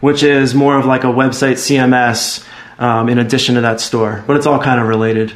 which 0.00 0.22
is 0.22 0.54
more 0.54 0.78
of 0.78 0.86
like 0.86 1.04
a 1.04 1.12
website 1.12 1.58
CMS 1.58 2.48
um, 2.78 3.10
in 3.10 3.18
addition 3.18 3.56
to 3.56 3.60
that 3.60 3.78
store. 3.78 4.24
But 4.26 4.38
it's 4.38 4.46
all 4.46 4.58
kind 4.58 4.80
of 4.80 4.88
related. 4.88 5.34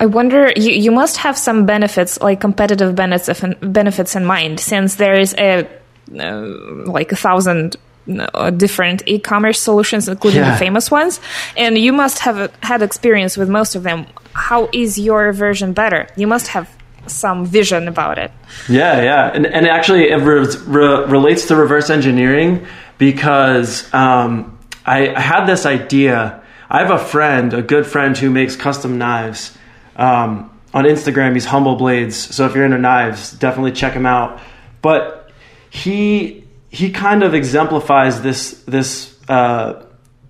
I 0.00 0.06
wonder, 0.06 0.52
you, 0.54 0.70
you 0.70 0.92
must 0.92 1.16
have 1.16 1.36
some 1.36 1.66
benefits, 1.66 2.20
like 2.20 2.40
competitive 2.40 2.94
benefits, 2.94 3.42
benefits 3.60 4.14
in 4.14 4.24
mind, 4.24 4.60
since 4.60 4.94
there 4.94 5.18
is 5.18 5.34
a 5.36 5.68
uh, 6.16 6.42
like 6.86 7.10
a 7.10 7.16
thousand 7.16 7.76
uh, 8.08 8.50
different 8.50 9.02
e-commerce 9.06 9.60
solutions, 9.60 10.08
including 10.08 10.42
yeah. 10.42 10.52
the 10.52 10.56
famous 10.56 10.88
ones, 10.88 11.20
and 11.56 11.76
you 11.76 11.92
must 11.92 12.20
have 12.20 12.54
had 12.62 12.80
experience 12.80 13.36
with 13.36 13.48
most 13.48 13.74
of 13.74 13.82
them. 13.82 14.06
How 14.34 14.70
is 14.72 14.98
your 14.98 15.32
version 15.32 15.72
better? 15.72 16.06
You 16.16 16.28
must 16.28 16.46
have 16.48 16.70
some 17.08 17.44
vision 17.44 17.88
about 17.88 18.18
it. 18.18 18.30
Yeah, 18.68 19.02
yeah, 19.02 19.32
and 19.34 19.46
and 19.46 19.66
actually 19.66 20.10
it 20.10 20.18
re- 20.18 20.46
re- 20.64 21.04
relates 21.06 21.48
to 21.48 21.56
reverse 21.56 21.90
engineering 21.90 22.66
because 22.98 23.92
um, 23.92 24.56
I, 24.86 25.12
I 25.12 25.20
had 25.20 25.46
this 25.46 25.66
idea. 25.66 26.40
I 26.70 26.78
have 26.84 26.90
a 26.90 26.98
friend, 26.98 27.52
a 27.52 27.62
good 27.62 27.86
friend 27.86 28.16
who 28.16 28.30
makes 28.30 28.54
custom 28.54 28.96
knives 28.96 29.58
um, 29.98 30.58
on 30.72 30.84
Instagram, 30.84 31.34
he's 31.34 31.44
Humble 31.44 31.76
Blades. 31.76 32.16
So 32.16 32.46
if 32.46 32.54
you're 32.54 32.64
into 32.64 32.78
knives, 32.78 33.32
definitely 33.32 33.72
check 33.72 33.92
him 33.92 34.06
out. 34.06 34.40
But 34.80 35.30
he 35.70 36.44
he 36.70 36.90
kind 36.90 37.22
of 37.22 37.34
exemplifies 37.34 38.22
this 38.22 38.62
this 38.64 39.16
uh, 39.28 39.84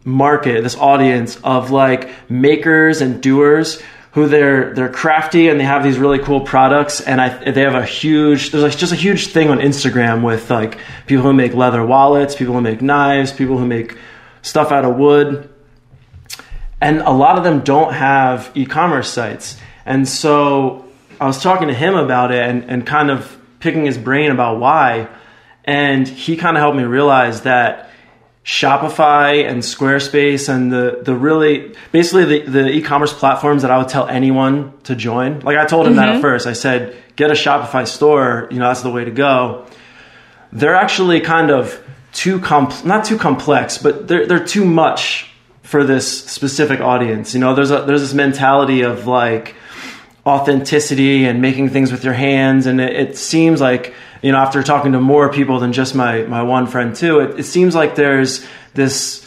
market, 0.05 0.63
this 0.63 0.77
audience 0.77 1.39
of 1.45 1.71
like 1.71 2.11
makers 2.31 3.01
and 3.01 3.23
doers 3.23 3.83
who 4.13 4.27
they're 4.27 4.73
they're 4.75 4.89
crafty 4.89 5.49
and 5.49 5.61
they 5.61 5.65
have 5.65 5.83
these 5.83 5.99
really 5.99 6.19
cool 6.19 6.41
products 6.41 7.01
and 7.01 7.21
I 7.21 7.51
they 7.51 7.61
have 7.61 7.75
a 7.75 7.85
huge 7.85 8.51
there's 8.51 8.65
like 8.65 8.77
just 8.77 8.93
a 8.93 8.97
huge 8.97 9.29
thing 9.29 9.51
on 9.51 9.59
Instagram 9.59 10.25
with 10.25 10.51
like 10.51 10.79
people 11.07 11.25
who 11.25 11.33
make 11.33 11.53
leather 11.55 11.85
wallets, 11.85 12.35
people 12.35 12.55
who 12.55 12.61
make 12.61 12.81
knives, 12.81 13.33
people 13.33 13.59
who 13.59 13.67
make 13.67 13.97
stuff 14.43 14.73
out 14.73 14.85
of 14.85 14.97
wood 14.97 15.51
and 16.81 17.01
a 17.01 17.11
lot 17.11 17.39
of 17.39 17.45
them 17.45 17.61
don't 17.61 17.93
have 17.93 18.51
e-commerce 18.55 19.11
sites. 19.11 19.59
And 19.85 20.09
so 20.09 20.85
I 21.21 21.27
was 21.27 21.43
talking 21.43 21.69
to 21.69 21.75
him 21.75 21.95
about 21.95 22.31
it 22.31 22.49
and, 22.49 22.65
and 22.65 22.87
kind 22.87 23.11
of 23.11 23.37
picking 23.61 23.85
his 23.85 23.99
brain 23.99 24.31
about 24.31 24.61
why. 24.61 25.09
And 25.65 26.07
he 26.07 26.37
kind 26.37 26.57
of 26.57 26.61
helped 26.61 26.77
me 26.77 26.85
realize 26.85 27.43
that 27.43 27.91
Shopify 28.45 29.47
and 29.47 29.63
Squarespace 29.63 30.49
and 30.49 30.73
the, 30.73 31.03
the 31.03 31.15
really 31.15 31.75
basically 31.93 32.25
the, 32.25 32.51
the 32.51 32.69
e-commerce 32.71 33.13
platforms 33.13 33.63
that 33.63 33.71
I 33.71 33.77
would 33.77 33.89
tell 33.89 34.07
anyone 34.07 34.73
to 34.85 34.95
join. 34.95 35.41
Like 35.41 35.59
I 35.59 35.67
told 35.67 35.87
him 35.87 35.93
mm-hmm. 35.93 35.97
that 35.97 36.09
at 36.09 36.13
mm-hmm. 36.15 36.23
first. 36.23 36.47
I 36.47 36.55
said, 36.55 36.97
get 37.17 37.31
a 37.31 37.35
Shopify 37.35 37.87
store, 37.87 38.49
you 38.51 38.59
know, 38.59 38.69
that's 38.69 38.83
the 38.83 38.91
way 38.91 39.05
to 39.05 39.11
go. 39.11 39.67
They're 40.53 40.77
actually 40.77 41.21
kind 41.21 41.51
of 41.51 41.85
too 42.13 42.41
comp 42.41 42.85
not 42.87 43.05
too 43.05 43.19
complex, 43.19 43.77
but 43.77 44.09
they're 44.09 44.27
they're 44.27 44.45
too 44.45 44.65
much 44.65 45.29
for 45.69 45.85
this 45.85 46.25
specific 46.25 46.81
audience. 46.81 47.35
You 47.35 47.41
know, 47.41 47.55
there's 47.55 47.71
a 47.71 47.83
there's 47.83 48.01
this 48.01 48.15
mentality 48.15 48.81
of 48.81 49.07
like 49.07 49.55
authenticity 50.25 51.27
and 51.27 51.43
making 51.43 51.69
things 51.69 51.93
with 51.93 52.05
your 52.05 52.15
hands, 52.15 52.65
and 52.65 52.81
it, 52.81 52.97
it 52.97 53.19
seems 53.19 53.61
like 53.61 53.93
you 54.23 54.33
know 54.33 54.39
after 54.39 54.63
talking 54.63 54.93
to 54.93 55.01
more 55.01 55.31
people 55.31 55.61
than 55.61 55.75
just 55.75 55.95
my 55.95 56.23
my 56.23 56.43
one 56.43 56.69
friend 56.69 56.97
too, 56.97 57.21
it, 57.21 57.41
it 57.41 57.43
seems 57.43 57.75
like 57.75 57.97
there's 57.97 58.47
this 58.73 59.27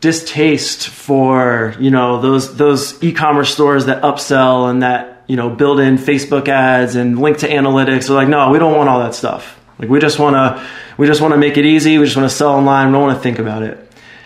distaste 0.00 0.86
for 0.86 1.74
you 1.80 1.90
know 1.90 2.20
those 2.20 2.56
those 2.56 3.02
e-commerce 3.02 3.52
stores 3.52 3.86
that 3.86 4.04
upsell 4.04 4.70
and 4.70 4.84
that 4.84 5.24
you 5.26 5.34
know 5.34 5.50
build 5.50 5.80
in 5.80 5.96
Facebook 5.96 6.46
ads 6.46 6.94
and 6.94 7.18
link 7.18 7.38
to 7.38 7.48
analytics. 7.48 8.06
They're 8.06 8.14
like, 8.14 8.28
no, 8.28 8.50
we 8.50 8.60
don't 8.60 8.76
want 8.76 8.88
all 8.88 9.00
that 9.00 9.16
stuff. 9.16 9.58
Like 9.80 9.88
we 9.88 9.98
just 9.98 10.20
want 10.20 10.36
to 10.36 10.64
we 10.96 11.08
just 11.08 11.20
want 11.20 11.34
to 11.34 11.38
make 11.38 11.56
it 11.56 11.64
easy. 11.64 11.98
We 11.98 12.04
just 12.04 12.16
want 12.16 12.30
to 12.30 12.36
sell 12.36 12.52
online. 12.52 12.86
We 12.86 12.92
don't 12.92 13.02
want 13.02 13.18
to 13.18 13.22
think 13.22 13.40
about 13.40 13.64
it. 13.64 13.83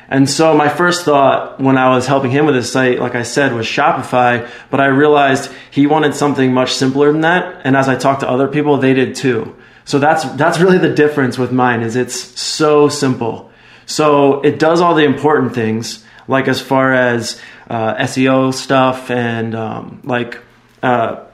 And 0.08 0.28
so 0.28 0.56
my 0.56 0.68
first 0.68 1.04
thought 1.04 1.60
when 1.60 1.76
I 1.76 1.90
was 1.90 2.06
helping 2.06 2.30
him 2.30 2.46
with 2.46 2.54
his 2.54 2.72
site, 2.72 2.98
like 2.98 3.14
I 3.14 3.22
said, 3.22 3.52
was 3.52 3.66
Shopify, 3.66 4.48
but 4.70 4.80
I 4.80 4.86
realized 4.86 5.52
he 5.70 5.86
wanted 5.86 6.14
something 6.14 6.52
much 6.52 6.72
simpler 6.72 7.12
than 7.12 7.20
that. 7.20 7.60
And 7.64 7.76
as 7.76 7.88
I 7.88 7.96
talked 7.96 8.20
to 8.20 8.28
other 8.28 8.48
people, 8.48 8.78
they 8.78 8.94
did 8.94 9.14
too. 9.14 9.54
So 9.84 9.98
that's, 9.98 10.24
that's 10.32 10.60
really 10.60 10.78
the 10.78 10.94
difference 10.94 11.36
with 11.36 11.52
mine 11.52 11.82
is 11.82 11.94
it's 11.94 12.18
so 12.18 12.88
simple. 12.88 13.50
So 13.84 14.40
it 14.40 14.58
does 14.58 14.80
all 14.80 14.94
the 14.94 15.04
important 15.04 15.54
things, 15.54 16.04
like 16.26 16.48
as 16.48 16.60
far 16.60 16.92
as 16.92 17.40
uh, 17.68 17.94
SEO 17.96 18.52
stuff 18.52 19.10
and 19.10 19.54
um, 19.54 20.00
like 20.04 20.40
uh, 20.82 21.24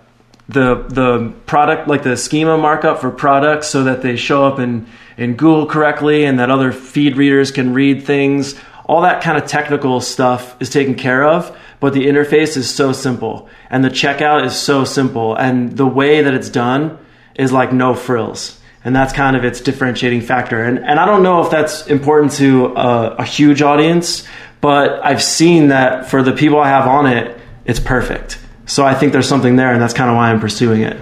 the 0.49 0.85
the 0.89 1.33
product, 1.47 1.89
like 1.89 2.03
the 2.03 2.17
schema 2.17 2.59
markup 2.59 3.01
for 3.01 3.11
products, 3.11 3.69
so 3.69 3.85
that 3.85 4.03
they 4.03 4.17
show 4.17 4.45
up 4.45 4.59
in 4.59 4.87
in 5.17 5.35
Google 5.35 5.67
correctly 5.67 6.25
and 6.25 6.39
that 6.39 6.51
other 6.51 6.73
feed 6.73 7.17
readers 7.17 7.51
can 7.51 7.73
read 7.73 8.05
things. 8.05 8.55
All 8.87 9.03
that 9.03 9.23
kind 9.23 9.39
of 9.39 9.47
technical 9.47 10.01
stuff 10.01 10.61
is 10.61 10.69
taken 10.69 10.95
care 10.95 11.25
of, 11.25 11.57
but 11.81 11.95
the 11.95 12.07
interface 12.07 12.57
is 12.57 12.73
so 12.73 12.93
simple 12.93 13.49
and 13.71 13.83
the 13.83 13.89
checkout 13.89 14.45
is 14.45 14.57
so 14.57 14.85
simple 14.85 15.35
and 15.35 15.77
the 15.77 15.87
way 15.87 16.23
that 16.23 16.35
it's 16.35 16.51
done 16.51 16.99
is 17.35 17.53
like 17.53 17.73
no 17.73 17.95
frills. 17.95 18.61
And 18.85 18.95
that's 18.95 19.15
kind 19.15 19.35
of 19.35 19.45
its 19.45 19.63
differentiating 19.63 20.21
factor. 20.21 20.63
And, 20.63 20.79
and 20.79 21.01
I 21.01 21.07
don't 21.07 21.23
know 21.23 21.43
if 21.43 21.51
that's 21.51 21.87
important 21.87 22.33
to 22.33 22.67
a, 22.77 23.17
a 23.21 23.25
huge 23.25 23.63
audience, 23.63 24.29
but 24.61 25.03
I've 25.03 25.23
seen 25.23 25.69
that 25.69 26.11
for 26.11 26.23
the 26.23 26.33
people 26.33 26.59
I 26.59 26.69
have 26.69 26.87
on 26.87 27.07
it, 27.07 27.39
it's 27.65 27.81
perfect. 27.81 28.39
So 28.67 28.85
I 28.85 28.95
think 28.95 29.13
there's 29.13 29.29
something 29.29 29.57
there, 29.57 29.73
and 29.73 29.81
that's 29.81 29.95
kind 29.95 30.11
of 30.11 30.17
why 30.17 30.31
I'm 30.31 30.41
pursuing 30.41 30.83
it. 30.83 30.97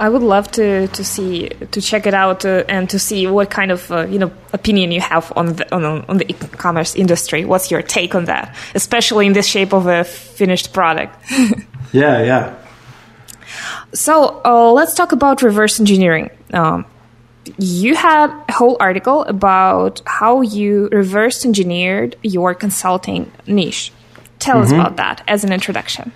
I 0.00 0.08
would 0.08 0.22
love 0.22 0.50
to 0.52 0.88
to 0.88 1.04
see 1.04 1.50
to 1.72 1.80
check 1.80 2.06
it 2.06 2.14
out 2.14 2.46
uh, 2.46 2.64
and 2.68 2.88
to 2.88 2.98
see 2.98 3.26
what 3.26 3.50
kind 3.50 3.70
of 3.70 3.90
uh, 3.92 4.06
you 4.06 4.18
know 4.18 4.32
opinion 4.54 4.92
you 4.92 5.00
have 5.00 5.30
on 5.36 5.56
the 5.56 5.74
on, 5.74 5.84
on 5.84 6.16
the 6.16 6.30
e-commerce 6.30 6.94
industry. 6.94 7.44
What's 7.44 7.70
your 7.70 7.82
take 7.82 8.14
on 8.14 8.24
that, 8.24 8.56
especially 8.74 9.26
in 9.26 9.34
the 9.34 9.42
shape 9.42 9.74
of 9.74 9.86
a 9.86 10.04
finished 10.04 10.72
product? 10.72 11.14
yeah, 11.92 12.22
yeah. 12.22 12.56
So 13.92 14.40
uh, 14.42 14.72
let's 14.72 14.94
talk 14.94 15.12
about 15.12 15.42
reverse 15.42 15.78
engineering. 15.78 16.30
Um, 16.54 16.86
you 17.58 17.94
had 17.94 18.30
a 18.48 18.52
whole 18.52 18.78
article 18.80 19.24
about 19.24 20.00
how 20.06 20.40
you 20.40 20.88
reverse 20.92 21.44
engineered 21.44 22.16
your 22.22 22.54
consulting 22.54 23.30
niche. 23.46 23.92
Tell 24.38 24.56
mm-hmm. 24.56 24.64
us 24.64 24.72
about 24.72 24.96
that 24.96 25.22
as 25.28 25.44
an 25.44 25.52
introduction. 25.52 26.12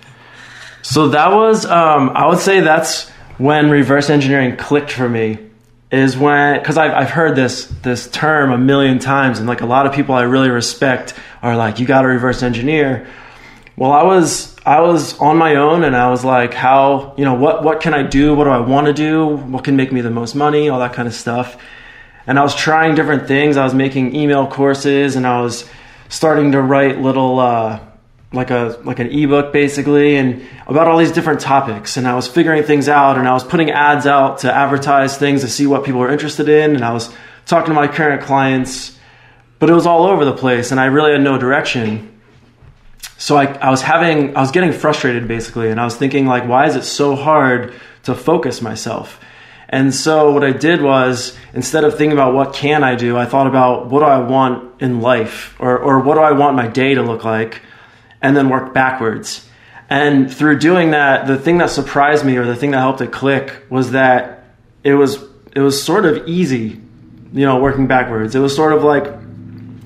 So 0.87 1.07
that 1.09 1.33
was, 1.33 1.65
um, 1.65 2.11
I 2.11 2.27
would 2.27 2.37
say 2.37 2.59
that's 2.59 3.09
when 3.39 3.71
reverse 3.71 4.11
engineering 4.11 4.55
clicked 4.55 4.91
for 4.91 5.09
me. 5.09 5.39
Is 5.89 6.15
when 6.15 6.59
because 6.59 6.77
I've 6.77 6.91
I've 6.91 7.09
heard 7.09 7.35
this 7.35 7.65
this 7.81 8.07
term 8.09 8.51
a 8.51 8.57
million 8.57 8.99
times, 8.99 9.39
and 9.39 9.47
like 9.47 9.61
a 9.61 9.65
lot 9.65 9.87
of 9.87 9.93
people 9.93 10.13
I 10.13 10.23
really 10.23 10.49
respect 10.49 11.15
are 11.41 11.55
like, 11.55 11.79
you 11.79 11.87
got 11.87 12.01
to 12.01 12.07
reverse 12.07 12.43
engineer. 12.43 13.07
Well, 13.75 13.91
I 13.91 14.03
was 14.03 14.55
I 14.63 14.81
was 14.81 15.17
on 15.19 15.37
my 15.37 15.55
own, 15.55 15.83
and 15.83 15.95
I 15.95 16.09
was 16.11 16.23
like, 16.23 16.53
how 16.53 17.15
you 17.17 17.25
know 17.25 17.33
what 17.33 17.63
what 17.63 17.81
can 17.81 17.95
I 17.95 18.03
do? 18.03 18.35
What 18.35 18.43
do 18.43 18.51
I 18.51 18.59
want 18.59 18.85
to 18.85 18.93
do? 18.93 19.25
What 19.25 19.63
can 19.63 19.75
make 19.75 19.91
me 19.91 20.01
the 20.01 20.11
most 20.11 20.35
money? 20.35 20.69
All 20.69 20.79
that 20.79 20.93
kind 20.93 21.07
of 21.07 21.15
stuff. 21.15 21.57
And 22.27 22.37
I 22.37 22.43
was 22.43 22.55
trying 22.55 22.93
different 22.93 23.27
things. 23.27 23.57
I 23.57 23.63
was 23.63 23.73
making 23.73 24.15
email 24.15 24.45
courses, 24.45 25.15
and 25.15 25.25
I 25.25 25.41
was 25.41 25.67
starting 26.09 26.51
to 26.51 26.61
write 26.61 26.99
little. 26.99 27.39
Uh, 27.39 27.79
like 28.35 28.51
a 28.51 28.79
like 28.83 28.99
an 28.99 29.07
ebook 29.11 29.51
basically 29.51 30.15
and 30.15 30.45
about 30.67 30.87
all 30.87 30.97
these 30.97 31.11
different 31.11 31.39
topics. 31.39 31.97
And 31.97 32.07
I 32.07 32.15
was 32.15 32.27
figuring 32.27 32.63
things 32.63 32.87
out 32.87 33.17
and 33.17 33.27
I 33.27 33.33
was 33.33 33.43
putting 33.43 33.71
ads 33.71 34.05
out 34.05 34.39
to 34.39 34.53
advertise 34.53 35.17
things 35.17 35.41
to 35.41 35.47
see 35.47 35.65
what 35.65 35.83
people 35.83 35.99
were 35.99 36.11
interested 36.11 36.49
in 36.49 36.75
and 36.75 36.83
I 36.83 36.93
was 36.93 37.13
talking 37.45 37.69
to 37.69 37.73
my 37.73 37.87
current 37.87 38.21
clients. 38.21 38.97
But 39.57 39.69
it 39.69 39.73
was 39.73 39.85
all 39.85 40.03
over 40.03 40.25
the 40.25 40.35
place 40.35 40.71
and 40.71 40.79
I 40.79 40.85
really 40.85 41.13
had 41.13 41.21
no 41.21 41.37
direction. 41.37 42.11
So 43.17 43.37
I, 43.37 43.45
I 43.45 43.69
was 43.69 43.81
having 43.81 44.35
I 44.35 44.41
was 44.41 44.51
getting 44.51 44.73
frustrated 44.73 45.27
basically 45.27 45.71
and 45.71 45.79
I 45.79 45.85
was 45.85 45.95
thinking 45.95 46.27
like 46.27 46.47
why 46.47 46.67
is 46.67 46.75
it 46.75 46.83
so 46.83 47.15
hard 47.15 47.73
to 48.03 48.13
focus 48.13 48.61
myself? 48.61 49.19
And 49.69 49.95
so 49.95 50.31
what 50.31 50.43
I 50.43 50.51
did 50.51 50.81
was 50.81 51.35
instead 51.53 51.85
of 51.85 51.97
thinking 51.97 52.11
about 52.11 52.33
what 52.33 52.53
can 52.53 52.83
I 52.83 52.95
do 52.95 53.17
I 53.17 53.25
thought 53.25 53.47
about 53.47 53.87
what 53.87 54.01
do 54.01 54.05
I 54.05 54.19
want 54.19 54.81
in 54.81 55.01
life 55.01 55.55
or, 55.57 55.77
or 55.77 55.99
what 55.99 56.15
do 56.15 56.21
I 56.21 56.33
want 56.33 56.55
my 56.55 56.67
day 56.67 56.93
to 56.93 57.01
look 57.01 57.23
like 57.23 57.61
and 58.25 58.35
then 58.35 58.49
work 58.49 58.73
backwards. 58.73 59.47
And 59.87 60.33
through 60.33 60.57
doing 60.59 60.91
that, 60.91 61.27
the 61.27 61.37
thing 61.37 61.59
that 61.59 61.69
surprised 61.69 62.25
me 62.25 62.37
or 62.37 62.45
the 62.45 62.55
thing 62.55 62.71
that 62.71 62.79
helped 62.79 63.01
it 63.01 63.11
click 63.11 63.65
was 63.69 63.91
that 63.91 64.45
it 64.83 64.95
was 64.95 65.23
it 65.55 65.59
was 65.61 65.81
sort 65.81 66.05
of 66.05 66.27
easy, 66.27 66.81
you 67.31 67.45
know, 67.45 67.59
working 67.59 67.87
backwards. 67.87 68.33
It 68.33 68.39
was 68.39 68.55
sort 68.55 68.73
of 68.73 68.83
like 68.83 69.05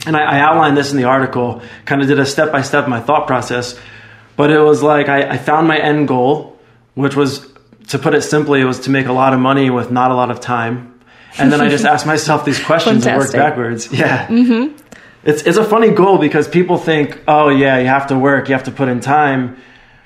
and 0.08 0.16
I, 0.16 0.38
I 0.38 0.40
outlined 0.40 0.78
this 0.78 0.92
in 0.92 0.98
the 0.98 1.04
article, 1.04 1.62
kind 1.84 2.02
of 2.02 2.08
did 2.08 2.18
a 2.18 2.26
step 2.26 2.52
by 2.52 2.62
step 2.62 2.88
my 2.88 3.02
thought 3.02 3.28
process. 3.28 3.78
But 4.38 4.52
it 4.52 4.60
was 4.60 4.82
like 4.82 5.10
I, 5.10 5.32
I 5.32 5.38
found 5.38 5.68
my 5.68 5.78
end 5.78 6.08
goal, 6.08 6.58
which 6.96 7.18
was 7.18 7.46
to 7.90 8.00
put 8.00 8.14
it 8.14 8.22
simply, 8.22 8.62
it 8.62 8.66
was 8.66 8.80
to 8.82 8.90
make 8.90 9.08
a 9.08 9.12
lot 9.12 9.34
of 9.34 9.42
money 9.42 9.70
with 9.70 9.92
not 9.92 10.12
a 10.12 10.16
lot 10.16 10.32
of 10.32 10.40
time. 10.40 10.98
And 11.38 11.52
then 11.52 11.60
I 11.60 11.68
just 11.68 11.84
asked 11.94 12.06
myself 12.06 12.46
these 12.46 12.64
questions 12.64 13.06
and 13.06 13.18
worked 13.18 13.34
backwards. 13.34 13.92
Yeah. 13.92 14.28
Mm-hmm. 14.28 14.78
It's 15.24 15.44
it's 15.44 15.58
a 15.58 15.66
funny 15.66 15.92
goal 15.92 16.18
because 16.18 16.48
people 16.48 16.78
think, 16.78 17.22
oh 17.28 17.50
yeah, 17.50 17.78
you 17.80 17.88
have 17.88 18.08
to 18.08 18.18
work, 18.18 18.50
you 18.50 18.56
have 18.56 18.66
to 18.66 18.72
put 18.72 18.88
in 18.88 19.00
time. 19.00 19.58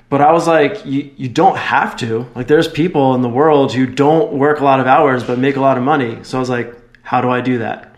But 0.08 0.20
I 0.20 0.32
was 0.32 0.46
like, 0.46 0.84
you, 0.84 1.10
you 1.16 1.28
don't 1.28 1.56
have 1.56 1.96
to. 1.96 2.28
Like, 2.34 2.46
there's 2.46 2.68
people 2.68 3.14
in 3.14 3.22
the 3.22 3.28
world 3.28 3.72
who 3.72 3.86
don't 3.86 4.34
work 4.34 4.60
a 4.60 4.64
lot 4.64 4.78
of 4.78 4.86
hours 4.86 5.24
but 5.24 5.38
make 5.38 5.56
a 5.56 5.60
lot 5.60 5.76
of 5.78 5.82
money. 5.82 6.22
So 6.22 6.38
I 6.38 6.40
was 6.40 6.50
like, 6.50 6.74
how 7.02 7.20
do 7.20 7.30
I 7.30 7.40
do 7.40 7.58
that? 7.58 7.96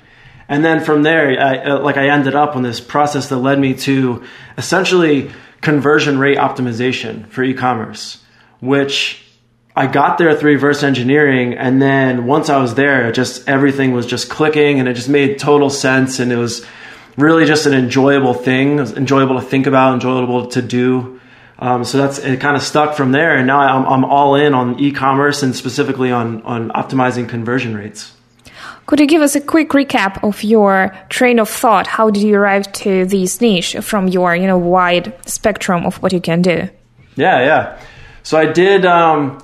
And 0.49 0.64
then 0.64 0.82
from 0.82 1.02
there, 1.02 1.38
I, 1.40 1.58
uh, 1.58 1.80
like, 1.80 1.96
I 1.96 2.08
ended 2.08 2.35
up 2.35 2.54
on 2.54 2.62
this 2.62 2.80
process 2.80 3.28
that 3.30 3.37
led 3.38 3.58
me 3.58 3.75
to 3.75 4.25
essentially 4.56 5.30
conversion 5.61 6.18
rate 6.18 6.38
optimization 6.38 7.28
for 7.28 7.42
e-commerce, 7.42 8.23
which 8.61 9.23
I 9.75 9.87
got 9.87 10.16
there 10.16 10.35
through 10.35 10.52
reverse 10.52 10.82
engineering, 10.82 11.54
and 11.54 11.82
then 11.82 12.26
once 12.26 12.49
I 12.49 12.62
was 12.62 12.76
there, 12.76 13.12
just 13.12 13.49
everything 13.49 13.93
was 13.93 14.06
just 14.06 14.30
clicking, 14.30 14.78
and 14.78 14.88
it 14.88 14.95
just 14.95 15.08
made 15.08 15.38
total 15.38 15.69
sense, 15.69 16.19
and 16.19 16.32
it 16.32 16.36
was 16.36 16.64
really 17.16 17.46
just 17.46 17.66
an 17.66 17.74
enjoyable 17.74 18.34
thing, 18.34 18.78
enjoyable 18.78 19.40
to 19.40 19.46
think 19.46 19.66
about, 19.66 19.94
enjoyable 19.94 20.46
to 20.48 20.62
do. 20.62 21.20
Um, 21.58 21.84
so 21.84 21.98
that's 21.98 22.18
it. 22.18 22.40
Kind 22.40 22.56
of 22.56 22.62
stuck 22.62 22.96
from 22.96 23.12
there, 23.12 23.36
and 23.36 23.46
now 23.46 23.60
I'm, 23.60 23.86
I'm 23.86 24.04
all 24.04 24.34
in 24.34 24.52
on 24.52 24.78
e-commerce 24.78 25.42
and 25.42 25.56
specifically 25.56 26.10
on 26.12 26.42
on 26.42 26.70
optimizing 26.70 27.28
conversion 27.28 27.74
rates. 27.74 28.12
Could 28.84 29.00
you 29.00 29.06
give 29.06 29.22
us 29.22 29.34
a 29.34 29.40
quick 29.40 29.70
recap 29.70 30.22
of 30.22 30.44
your 30.44 30.94
train 31.08 31.38
of 31.38 31.48
thought? 31.48 31.86
How 31.86 32.10
did 32.10 32.22
you 32.22 32.36
arrive 32.36 32.70
to 32.84 33.06
this 33.06 33.40
niche 33.40 33.74
from 33.80 34.06
your 34.06 34.36
you 34.36 34.46
know 34.46 34.58
wide 34.58 35.14
spectrum 35.26 35.86
of 35.86 35.96
what 36.02 36.12
you 36.12 36.20
can 36.20 36.42
do? 36.42 36.68
Yeah, 37.16 37.40
yeah. 37.40 37.80
So 38.22 38.36
I 38.36 38.46
did. 38.52 38.84
Um, 38.84 39.42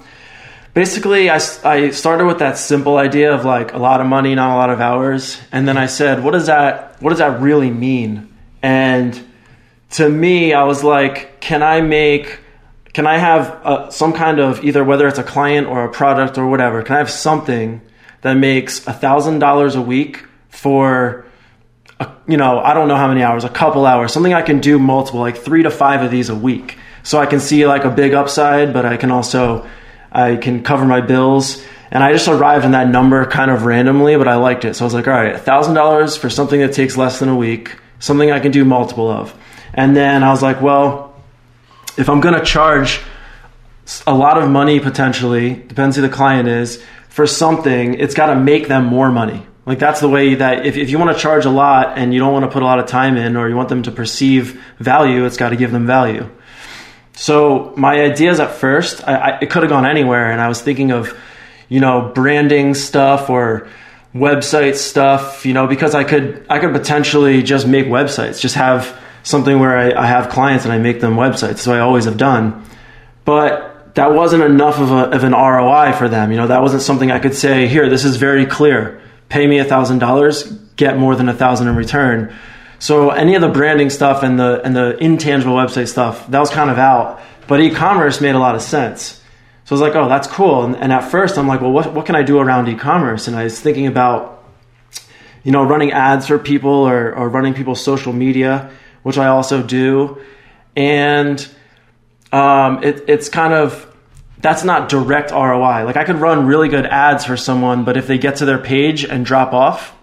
basically 0.74 1.28
I, 1.30 1.36
I 1.64 1.90
started 1.90 2.26
with 2.26 2.38
that 2.38 2.58
simple 2.58 2.96
idea 2.96 3.34
of 3.34 3.44
like 3.44 3.72
a 3.72 3.78
lot 3.78 4.00
of 4.00 4.06
money 4.06 4.34
not 4.34 4.54
a 4.54 4.56
lot 4.56 4.70
of 4.70 4.80
hours. 4.80 5.40
And 5.50 5.66
then 5.68 5.76
i 5.76 5.86
said 5.86 6.22
what 6.24 6.32
does 6.32 6.46
that 6.46 7.00
what 7.00 7.10
does 7.10 7.18
that 7.18 7.40
really 7.40 7.70
mean? 7.70 8.32
And 8.62 9.18
to 9.90 10.08
me 10.08 10.54
i 10.54 10.64
was 10.64 10.82
like 10.82 11.40
can 11.40 11.62
i 11.62 11.80
make 11.80 12.38
can 12.92 13.06
i 13.06 13.18
have 13.18 13.60
a, 13.64 13.92
some 13.92 14.12
kind 14.12 14.38
of 14.38 14.64
either 14.64 14.82
whether 14.82 15.06
it's 15.06 15.18
a 15.18 15.22
client 15.22 15.66
or 15.66 15.84
a 15.84 15.90
product 15.90 16.38
or 16.38 16.48
whatever 16.48 16.82
can 16.82 16.96
i 16.96 16.98
have 16.98 17.10
something 17.10 17.80
that 18.22 18.34
makes 18.34 18.86
a 18.86 18.92
thousand 18.92 19.38
dollars 19.38 19.74
a 19.74 19.82
week 19.82 20.24
for 20.48 21.26
a, 22.00 22.10
you 22.26 22.38
know 22.38 22.58
i 22.60 22.72
don't 22.72 22.88
know 22.88 22.96
how 22.96 23.08
many 23.08 23.22
hours 23.22 23.44
a 23.44 23.50
couple 23.50 23.84
hours 23.84 24.12
something 24.12 24.32
i 24.32 24.42
can 24.42 24.60
do 24.60 24.78
multiple 24.78 25.20
like 25.20 25.36
three 25.36 25.62
to 25.62 25.70
five 25.70 26.02
of 26.02 26.10
these 26.10 26.30
a 26.30 26.34
week? 26.34 26.78
So 27.02 27.18
i 27.18 27.26
can 27.26 27.40
see 27.40 27.66
like 27.66 27.84
a 27.84 27.90
big 27.90 28.14
upside 28.14 28.72
but 28.72 28.86
i 28.86 28.96
can 28.96 29.10
also 29.10 29.66
I 30.12 30.36
can 30.36 30.62
cover 30.62 30.84
my 30.84 31.00
bills. 31.00 31.64
And 31.90 32.02
I 32.02 32.12
just 32.12 32.28
arrived 32.28 32.64
in 32.64 32.70
that 32.70 32.88
number 32.88 33.24
kind 33.26 33.50
of 33.50 33.64
randomly, 33.64 34.16
but 34.16 34.28
I 34.28 34.36
liked 34.36 34.64
it. 34.64 34.74
So 34.74 34.84
I 34.84 34.86
was 34.86 34.94
like, 34.94 35.08
all 35.08 35.14
right, 35.14 35.34
$1,000 35.34 36.18
for 36.18 36.30
something 36.30 36.60
that 36.60 36.72
takes 36.72 36.96
less 36.96 37.18
than 37.18 37.28
a 37.28 37.36
week, 37.36 37.76
something 37.98 38.30
I 38.30 38.40
can 38.40 38.50
do 38.50 38.64
multiple 38.64 39.10
of. 39.10 39.34
And 39.74 39.96
then 39.96 40.22
I 40.22 40.30
was 40.30 40.42
like, 40.42 40.62
well, 40.62 41.14
if 41.98 42.08
I'm 42.08 42.20
going 42.20 42.34
to 42.34 42.44
charge 42.44 43.00
a 44.06 44.14
lot 44.14 44.40
of 44.40 44.48
money 44.48 44.80
potentially, 44.80 45.54
depends 45.54 45.96
who 45.96 46.02
the 46.02 46.08
client 46.08 46.48
is, 46.48 46.82
for 47.08 47.26
something, 47.26 47.94
it's 47.94 48.14
got 48.14 48.32
to 48.32 48.36
make 48.36 48.68
them 48.68 48.86
more 48.86 49.10
money. 49.10 49.46
Like 49.66 49.78
that's 49.78 50.00
the 50.00 50.08
way 50.08 50.34
that 50.34 50.66
if, 50.66 50.76
if 50.76 50.90
you 50.90 50.98
want 50.98 51.14
to 51.14 51.22
charge 51.22 51.44
a 51.44 51.50
lot 51.50 51.98
and 51.98 52.12
you 52.12 52.18
don't 52.18 52.32
want 52.32 52.44
to 52.44 52.50
put 52.50 52.62
a 52.62 52.66
lot 52.66 52.78
of 52.78 52.86
time 52.86 53.16
in 53.16 53.36
or 53.36 53.48
you 53.48 53.54
want 53.54 53.68
them 53.68 53.82
to 53.84 53.92
perceive 53.92 54.60
value, 54.78 55.24
it's 55.24 55.36
got 55.36 55.50
to 55.50 55.56
give 55.56 55.70
them 55.70 55.86
value. 55.86 56.28
So 57.14 57.72
my 57.76 58.00
ideas 58.00 58.40
at 58.40 58.52
first, 58.52 59.06
I, 59.06 59.14
I, 59.14 59.38
it 59.40 59.50
could 59.50 59.62
have 59.62 59.70
gone 59.70 59.86
anywhere, 59.86 60.30
and 60.30 60.40
I 60.40 60.48
was 60.48 60.60
thinking 60.60 60.92
of, 60.92 61.16
you 61.68 61.80
know, 61.80 62.10
branding 62.14 62.74
stuff 62.74 63.28
or 63.28 63.68
website 64.14 64.76
stuff, 64.76 65.46
you 65.46 65.54
know, 65.54 65.66
because 65.66 65.94
I 65.94 66.04
could 66.04 66.44
I 66.48 66.58
could 66.58 66.72
potentially 66.72 67.42
just 67.42 67.66
make 67.66 67.86
websites, 67.86 68.40
just 68.40 68.54
have 68.56 68.98
something 69.22 69.58
where 69.58 69.76
I, 69.76 70.02
I 70.02 70.06
have 70.06 70.28
clients 70.28 70.64
and 70.64 70.72
I 70.72 70.78
make 70.78 71.00
them 71.00 71.14
websites. 71.14 71.58
So 71.58 71.72
I 71.72 71.80
always 71.80 72.04
have 72.04 72.16
done, 72.16 72.64
but 73.24 73.94
that 73.94 74.12
wasn't 74.12 74.42
enough 74.42 74.78
of, 74.78 74.90
a, 74.90 75.10
of 75.10 75.22
an 75.22 75.32
ROI 75.32 75.92
for 75.92 76.08
them. 76.08 76.30
You 76.30 76.38
know, 76.38 76.46
that 76.46 76.62
wasn't 76.62 76.82
something 76.82 77.10
I 77.10 77.18
could 77.18 77.34
say, 77.34 77.68
here, 77.68 77.90
this 77.90 78.04
is 78.04 78.16
very 78.16 78.46
clear. 78.46 79.02
Pay 79.28 79.46
me 79.46 79.58
a 79.58 79.64
thousand 79.64 79.98
dollars, 79.98 80.50
get 80.76 80.98
more 80.98 81.14
than 81.14 81.28
a 81.28 81.34
thousand 81.34 81.68
in 81.68 81.76
return 81.76 82.34
so 82.82 83.10
any 83.10 83.36
of 83.36 83.42
the 83.42 83.48
branding 83.48 83.90
stuff 83.90 84.24
and 84.24 84.40
the 84.40 84.60
and 84.64 84.74
the 84.74 84.98
intangible 84.98 85.54
website 85.54 85.86
stuff 85.86 86.26
that 86.26 86.40
was 86.40 86.50
kind 86.50 86.68
of 86.68 86.78
out, 86.78 87.20
but 87.46 87.60
e-commerce 87.60 88.20
made 88.20 88.34
a 88.34 88.40
lot 88.40 88.56
of 88.56 88.60
sense. 88.60 89.22
So 89.64 89.76
I 89.76 89.78
was 89.78 89.80
like, 89.80 89.94
oh, 89.94 90.08
that's 90.08 90.26
cool. 90.26 90.64
And, 90.64 90.74
and 90.74 90.92
at 90.92 91.08
first, 91.08 91.38
I'm 91.38 91.46
like, 91.46 91.60
well, 91.60 91.70
what 91.70 91.94
what 91.94 92.06
can 92.06 92.16
I 92.16 92.24
do 92.24 92.40
around 92.40 92.68
e-commerce? 92.68 93.28
And 93.28 93.36
I 93.36 93.44
was 93.44 93.60
thinking 93.60 93.86
about, 93.86 94.42
you 95.44 95.52
know, 95.52 95.62
running 95.62 95.92
ads 95.92 96.26
for 96.26 96.40
people 96.40 96.72
or 96.72 97.14
or 97.14 97.28
running 97.28 97.54
people's 97.54 97.80
social 97.80 98.12
media, 98.12 98.72
which 99.04 99.16
I 99.16 99.28
also 99.28 99.62
do, 99.62 100.20
and 100.74 101.38
um, 102.32 102.82
it, 102.82 103.04
it's 103.06 103.28
kind 103.28 103.54
of 103.54 103.86
that's 104.38 104.64
not 104.64 104.88
direct 104.88 105.30
ROI. 105.30 105.84
Like 105.84 105.96
I 105.96 106.02
could 106.02 106.16
run 106.16 106.48
really 106.48 106.68
good 106.68 106.86
ads 106.86 107.24
for 107.24 107.36
someone, 107.36 107.84
but 107.84 107.96
if 107.96 108.08
they 108.08 108.18
get 108.18 108.38
to 108.38 108.44
their 108.44 108.58
page 108.58 109.04
and 109.04 109.24
drop 109.24 109.52
off, 109.52 109.94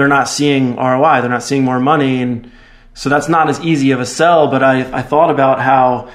they're 0.00 0.08
not 0.08 0.30
seeing 0.30 0.76
ROI, 0.76 1.20
they're 1.20 1.28
not 1.28 1.42
seeing 1.42 1.62
more 1.62 1.78
money, 1.78 2.22
and 2.22 2.50
so 2.94 3.10
that's 3.10 3.28
not 3.28 3.50
as 3.50 3.60
easy 3.60 3.90
of 3.90 4.00
a 4.00 4.06
sell. 4.06 4.48
But 4.48 4.62
I, 4.62 5.00
I 5.00 5.02
thought 5.02 5.30
about 5.30 5.60
how 5.60 6.08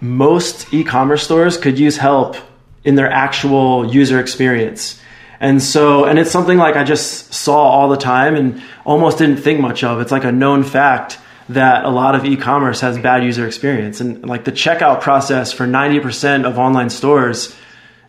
most 0.00 0.72
e-commerce 0.72 1.22
stores 1.22 1.58
could 1.58 1.78
use 1.78 1.98
help 1.98 2.36
in 2.82 2.94
their 2.94 3.12
actual 3.12 3.92
user 3.92 4.18
experience. 4.18 4.98
And 5.38 5.62
so, 5.62 6.06
and 6.06 6.18
it's 6.18 6.30
something 6.30 6.56
like 6.56 6.76
I 6.76 6.84
just 6.84 7.34
saw 7.34 7.58
all 7.58 7.90
the 7.90 7.98
time 7.98 8.36
and 8.36 8.62
almost 8.86 9.18
didn't 9.18 9.36
think 9.36 9.60
much 9.60 9.84
of. 9.84 10.00
It's 10.00 10.12
like 10.12 10.24
a 10.24 10.32
known 10.32 10.62
fact 10.62 11.18
that 11.50 11.84
a 11.84 11.90
lot 11.90 12.14
of 12.14 12.24
e-commerce 12.24 12.80
has 12.80 12.96
bad 12.96 13.22
user 13.22 13.46
experience 13.46 14.00
and 14.00 14.26
like 14.26 14.44
the 14.44 14.52
checkout 14.52 15.02
process 15.02 15.52
for 15.52 15.66
90% 15.66 16.46
of 16.46 16.58
online 16.58 16.88
stores 16.88 17.54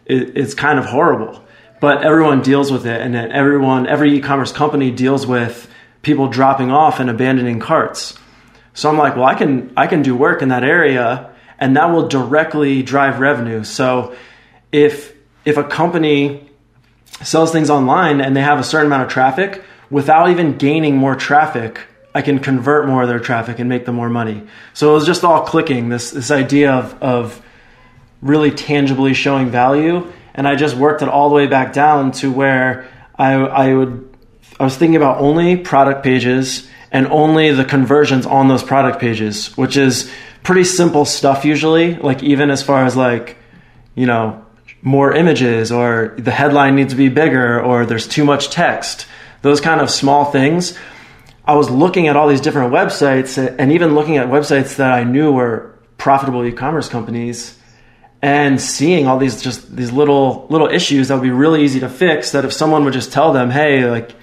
is, 0.05 0.55
kind 0.55 0.79
of 0.79 0.85
horrible 0.85 1.43
but 1.79 2.03
everyone 2.03 2.41
deals 2.41 2.71
with 2.71 2.85
it 2.85 3.01
and 3.01 3.13
then 3.13 3.31
everyone 3.31 3.87
every 3.87 4.15
e-commerce 4.15 4.51
company 4.51 4.91
deals 4.91 5.27
with 5.27 5.69
people 6.01 6.27
dropping 6.27 6.71
off 6.71 6.99
and 6.99 7.09
abandoning 7.09 7.59
carts. 7.59 8.17
So 8.73 8.89
i'm 8.89 8.97
like 8.97 9.15
well 9.15 9.25
i 9.25 9.35
can 9.35 9.73
i 9.77 9.87
can 9.87 10.01
do 10.01 10.15
work 10.15 10.41
in 10.41 10.49
that 10.49 10.63
area 10.63 11.33
and 11.59 11.75
that 11.77 11.91
will 11.91 12.07
directly 12.07 12.83
drive 12.83 13.19
revenue. 13.19 13.63
So 13.63 14.15
if 14.71 15.13
if 15.45 15.57
a 15.57 15.63
company 15.63 16.49
sells 17.21 17.51
things 17.51 17.69
online 17.69 18.21
and 18.21 18.35
they 18.35 18.41
have 18.41 18.59
a 18.59 18.63
certain 18.63 18.87
amount 18.87 19.03
of 19.03 19.09
traffic 19.09 19.63
without 19.89 20.29
even 20.29 20.57
gaining 20.57 20.97
more 20.97 21.15
traffic 21.15 21.79
I 22.17 22.23
can 22.23 22.39
convert 22.39 22.87
more 22.87 23.03
of 23.03 23.07
their 23.07 23.19
traffic 23.19 23.59
and 23.59 23.69
make 23.69 23.85
them 23.85 23.93
more 23.93 24.09
money. 24.09 24.41
So 24.73 24.89
it 24.89 24.93
was 24.95 25.05
just 25.05 25.23
all 25.23 25.45
clicking 25.45 25.89
this 25.89 26.09
this 26.09 26.31
idea 26.31 26.71
of 26.71 27.01
of 27.01 27.41
really 28.23 28.49
tangibly 28.49 29.13
showing 29.13 29.51
value, 29.51 30.11
and 30.37 30.47
I 30.47 30.55
just 30.55 30.75
worked 30.77 31.01
it 31.01 31.09
all 31.09 31.29
the 31.29 31.35
way 31.35 31.47
back 31.47 31.73
down 31.73 32.11
to 32.13 32.31
where 32.31 32.87
I 33.17 33.33
I 33.33 33.73
would 33.73 34.15
I 34.59 34.63
was 34.63 34.77
thinking 34.77 34.95
about 34.95 35.19
only 35.19 35.57
product 35.57 36.03
pages 36.03 36.69
and 36.91 37.07
only 37.07 37.51
the 37.51 37.65
conversions 37.65 38.25
on 38.25 38.47
those 38.47 38.63
product 38.63 38.99
pages, 38.99 39.57
which 39.57 39.75
is 39.75 40.09
pretty 40.43 40.63
simple 40.63 41.03
stuff 41.03 41.43
usually. 41.43 41.95
Like 41.95 42.23
even 42.23 42.49
as 42.51 42.63
far 42.63 42.85
as 42.85 42.95
like 42.95 43.37
you 43.95 44.05
know 44.05 44.45
more 44.83 45.11
images 45.13 45.71
or 45.71 46.13
the 46.17 46.31
headline 46.31 46.75
needs 46.75 46.93
to 46.93 46.97
be 46.97 47.09
bigger 47.09 47.59
or 47.59 47.85
there's 47.85 48.07
too 48.07 48.23
much 48.23 48.51
text. 48.51 49.07
Those 49.41 49.59
kind 49.59 49.81
of 49.81 49.89
small 49.89 50.25
things 50.31 50.77
I 51.45 51.55
was 51.55 51.69
looking 51.69 52.09
at 52.09 52.17
all 52.17 52.27
these 52.27 52.41
different 52.41 52.73
websites 52.73 53.37
and 53.57 53.71
even 53.71 53.95
looking 53.95 54.17
at 54.17 54.27
websites 54.27 54.75
that 54.75 54.91
I 54.91 55.05
knew 55.05 55.31
were 55.31 55.73
profitable 55.97 56.43
e-commerce 56.43 56.89
companies 56.89 57.57
and 58.21 58.59
seeing 58.59 59.07
all 59.07 59.17
these 59.17 59.41
just 59.41 59.75
these 59.75 59.91
little 59.91 60.47
little 60.49 60.67
issues 60.67 61.07
that 61.07 61.15
would 61.15 61.23
be 61.23 61.31
really 61.31 61.63
easy 61.63 61.79
to 61.79 61.89
fix 61.89 62.31
that 62.31 62.45
if 62.45 62.53
someone 62.53 62.83
would 62.83 62.93
just 62.93 63.11
tell 63.11 63.31
them 63.31 63.49
hey 63.51 63.89
like 63.89 64.15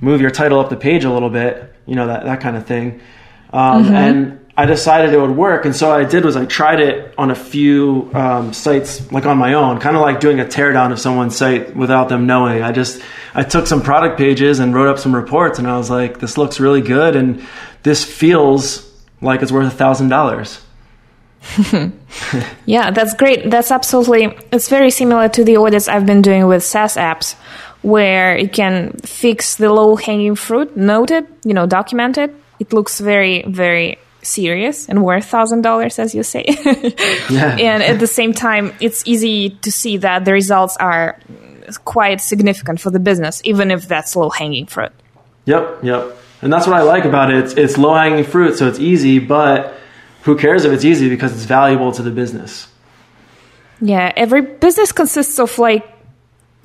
move 0.00 0.20
your 0.20 0.30
title 0.30 0.58
up 0.58 0.70
the 0.70 0.76
page 0.76 1.04
a 1.04 1.12
little 1.12 1.30
bit 1.30 1.74
you 1.86 1.94
know 1.94 2.06
that 2.06 2.24
that 2.24 2.40
kind 2.40 2.56
of 2.56 2.66
thing 2.66 3.00
um, 3.52 3.84
mm-hmm. 3.84 3.94
and 3.94 4.48
I 4.58 4.66
decided 4.66 5.14
it 5.14 5.20
would 5.20 5.36
work, 5.36 5.66
and 5.66 5.76
so 5.76 5.90
what 5.90 6.00
I 6.00 6.04
did 6.04 6.24
was 6.24 6.34
I 6.34 6.44
tried 6.44 6.80
it 6.80 7.14
on 7.16 7.30
a 7.30 7.34
few 7.36 8.10
um, 8.12 8.52
sites, 8.52 9.12
like 9.12 9.24
on 9.24 9.38
my 9.38 9.54
own, 9.54 9.78
kind 9.78 9.94
of 9.94 10.02
like 10.02 10.18
doing 10.18 10.40
a 10.40 10.44
teardown 10.44 10.90
of 10.90 10.98
someone's 10.98 11.36
site 11.36 11.76
without 11.76 12.08
them 12.08 12.26
knowing. 12.26 12.60
I 12.64 12.72
just 12.72 13.00
I 13.34 13.44
took 13.44 13.68
some 13.68 13.82
product 13.82 14.18
pages 14.18 14.58
and 14.58 14.74
wrote 14.74 14.88
up 14.88 14.98
some 14.98 15.14
reports, 15.14 15.60
and 15.60 15.68
I 15.68 15.78
was 15.78 15.90
like, 15.90 16.18
"This 16.18 16.36
looks 16.36 16.58
really 16.58 16.80
good, 16.80 17.14
and 17.14 17.46
this 17.84 18.02
feels 18.02 18.84
like 19.20 19.42
it's 19.42 19.52
worth 19.52 19.72
a 19.72 19.76
thousand 19.76 20.08
dollars." 20.08 20.60
Yeah, 22.66 22.90
that's 22.90 23.14
great. 23.14 23.50
That's 23.50 23.70
absolutely. 23.70 24.36
It's 24.52 24.68
very 24.68 24.90
similar 24.90 25.28
to 25.30 25.44
the 25.44 25.56
audits 25.56 25.88
I've 25.88 26.06
been 26.06 26.22
doing 26.22 26.46
with 26.46 26.62
SaaS 26.62 26.96
apps, 26.96 27.34
where 27.82 28.36
you 28.36 28.48
can 28.48 28.92
fix 29.04 29.56
the 29.56 29.72
low 29.72 29.96
hanging 29.96 30.34
fruit, 30.34 30.76
note 30.76 31.10
it, 31.10 31.26
you 31.44 31.54
know, 31.54 31.66
document 31.66 32.18
it. 32.18 32.34
It 32.60 32.72
looks 32.72 33.00
very, 33.00 33.42
very 33.46 33.98
serious 34.20 34.88
and 34.88 35.04
worth 35.04 35.24
thousand 35.24 35.62
dollars 35.62 35.98
as 35.98 36.12
you 36.14 36.22
say 36.22 36.44
yeah. 37.30 37.56
and 37.60 37.82
at 37.82 38.00
the 38.00 38.06
same 38.06 38.34
time 38.34 38.74
it's 38.80 39.06
easy 39.06 39.50
to 39.50 39.70
see 39.70 39.96
that 39.96 40.24
the 40.24 40.32
results 40.32 40.76
are 40.78 41.18
quite 41.84 42.20
significant 42.20 42.80
for 42.80 42.90
the 42.90 42.98
business 42.98 43.40
even 43.44 43.70
if 43.70 43.86
that's 43.86 44.16
low 44.16 44.28
hanging 44.28 44.66
fruit 44.66 44.90
yep 45.44 45.78
yep 45.84 46.16
and 46.42 46.52
that's 46.52 46.66
what 46.66 46.74
i 46.76 46.82
like 46.82 47.04
about 47.04 47.30
it 47.30 47.44
it's, 47.44 47.54
it's 47.54 47.78
low 47.78 47.94
hanging 47.94 48.24
fruit 48.24 48.58
so 48.58 48.66
it's 48.66 48.80
easy 48.80 49.20
but 49.20 49.77
who 50.28 50.36
cares 50.36 50.66
if 50.66 50.72
it's 50.74 50.84
easy? 50.84 51.08
Because 51.08 51.32
it's 51.32 51.46
valuable 51.46 51.90
to 51.92 52.02
the 52.02 52.10
business. 52.10 52.68
Yeah 53.80 54.12
every 54.14 54.42
business 54.42 54.92
consists 54.92 55.38
of 55.38 55.58
like 55.58 55.84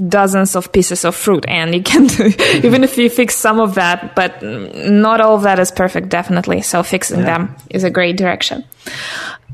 dozens 0.06 0.56
of 0.58 0.72
pieces 0.74 1.06
of 1.06 1.16
fruit 1.16 1.46
and 1.48 1.74
you 1.74 1.82
can 1.82 2.08
do, 2.08 2.26
even 2.68 2.84
if 2.84 2.98
you 2.98 3.10
fix 3.10 3.36
some 3.36 3.62
of 3.62 3.76
that 3.76 4.16
but 4.16 4.44
not 4.44 5.22
all 5.22 5.36
of 5.36 5.44
that 5.44 5.60
is 5.60 5.72
perfect 5.72 6.10
definitely. 6.10 6.62
So 6.62 6.84
fixing 6.84 7.20
yeah. 7.20 7.38
them 7.38 7.56
is 7.70 7.86
a 7.86 7.90
great 7.90 8.18
direction. 8.18 8.66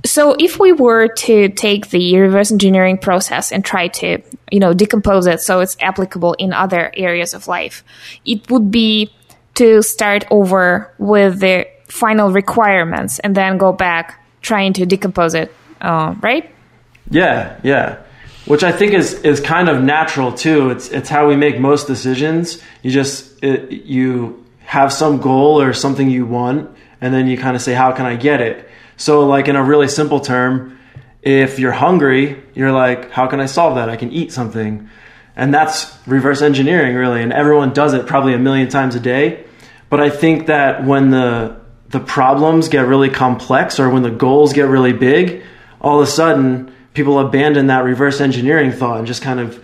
So 0.06 0.36
if 0.40 0.60
we 0.60 0.72
were 0.72 1.10
to 1.28 1.50
take 1.50 1.90
the 1.90 2.18
reverse 2.18 2.52
engineering 2.52 2.98
process 2.98 3.52
and 3.52 3.64
try 3.64 3.90
to 4.02 4.24
you 4.50 4.60
know 4.60 4.74
decompose 4.74 5.28
it 5.28 5.40
so 5.42 5.60
it's 5.60 5.78
applicable 5.80 6.34
in 6.40 6.52
other 6.52 6.92
areas 6.96 7.36
of 7.36 7.48
life 7.48 7.84
it 8.26 8.50
would 8.50 8.72
be 8.72 9.12
to 9.54 9.84
start 9.84 10.26
over 10.32 10.92
with 10.98 11.42
the 11.42 11.68
final 11.90 12.32
requirements 12.32 13.20
and 13.20 13.36
then 13.36 13.58
go 13.58 13.74
back 13.74 14.24
trying 14.42 14.74
to 14.74 14.86
decompose 14.86 15.34
it 15.34 15.54
uh, 15.82 16.16
right 16.22 16.50
yeah 17.10 17.60
yeah 17.64 17.98
which 18.50 18.64
I 18.64 18.72
think 18.72 18.94
is 18.96 19.14
is 19.22 19.40
kind 19.40 19.70
of 19.70 19.84
natural 19.84 20.34
too. 20.34 20.72
It's 20.72 20.90
it's 20.90 21.08
how 21.08 21.28
we 21.28 21.36
make 21.36 21.60
most 21.60 21.86
decisions. 21.86 22.60
You 22.82 22.90
just 22.90 23.44
it, 23.44 23.72
you 23.86 24.44
have 24.62 24.92
some 24.92 25.22
goal 25.22 25.62
or 25.62 25.72
something 25.72 26.10
you 26.10 26.26
want, 26.26 26.68
and 27.00 27.14
then 27.14 27.28
you 27.28 27.38
kind 27.38 27.56
of 27.56 27.62
say, 27.62 27.74
"How 27.74 27.92
can 27.92 28.08
I 28.08 28.16
get 28.16 28.42
it?" 28.42 28.68
So, 28.98 29.28
like 29.28 29.48
in 29.48 29.56
a 29.56 29.64
really 29.64 29.88
simple 29.88 30.20
term, 30.20 30.80
if 31.22 31.60
you're 31.60 31.72
hungry, 31.72 32.42
you're 32.56 32.72
like, 32.72 33.12
"How 33.12 33.28
can 33.28 33.40
I 33.40 33.46
solve 33.46 33.76
that? 33.76 33.88
I 33.88 33.98
can 33.98 34.12
eat 34.12 34.32
something," 34.32 34.90
and 35.36 35.54
that's 35.54 35.96
reverse 36.08 36.42
engineering, 36.42 36.96
really. 36.96 37.22
And 37.22 37.32
everyone 37.32 37.72
does 37.72 37.94
it 37.94 38.08
probably 38.08 38.34
a 38.34 38.40
million 38.40 38.68
times 38.68 38.96
a 38.96 39.00
day. 39.00 39.44
But 39.92 40.00
I 40.00 40.10
think 40.10 40.48
that 40.48 40.84
when 40.86 41.12
the 41.12 41.56
the 41.90 42.00
problems 42.00 42.70
get 42.70 42.82
really 42.82 43.10
complex 43.10 43.80
or 43.80 43.90
when 43.90 44.04
the 44.04 44.12
goals 44.12 44.54
get 44.54 44.64
really 44.64 44.94
big, 44.94 45.44
all 45.82 46.02
of 46.02 46.08
a 46.08 46.12
sudden 46.12 46.74
people 46.94 47.20
abandon 47.20 47.68
that 47.68 47.84
reverse 47.84 48.22
engineering 48.22 48.72
thought 48.72 49.00
and 49.00 49.08
just 49.08 49.22
kind 49.22 49.40
of 49.40 49.64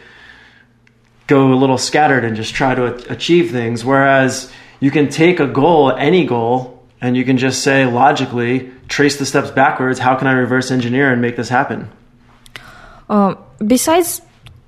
go 1.28 1.54
a 1.54 1.56
little 1.56 1.78
scattered 1.78 2.24
and 2.24 2.36
just 2.36 2.54
try 2.54 2.76
to 2.76 3.12
achieve 3.12 3.52
things. 3.52 3.84
Whereas 3.84 4.52
you 4.80 4.92
can 4.92 5.10
take 5.10 5.40
a 5.40 5.48
goal, 5.48 5.92
any 5.92 6.26
goal, 6.26 6.84
and 7.02 7.16
you 7.18 7.26
can 7.26 7.38
just 7.38 7.62
say 7.64 7.86
logically, 7.86 8.72
trace 8.88 9.18
the 9.18 9.26
steps 9.26 9.52
backwards. 9.52 10.00
How 10.00 10.16
can 10.16 10.28
I 10.28 10.34
reverse 10.34 10.72
engineer 10.72 11.12
and 11.12 11.22
make 11.22 11.36
this 11.36 11.50
happen? 11.50 11.90
Um, 13.10 13.38
besides 13.66 14.22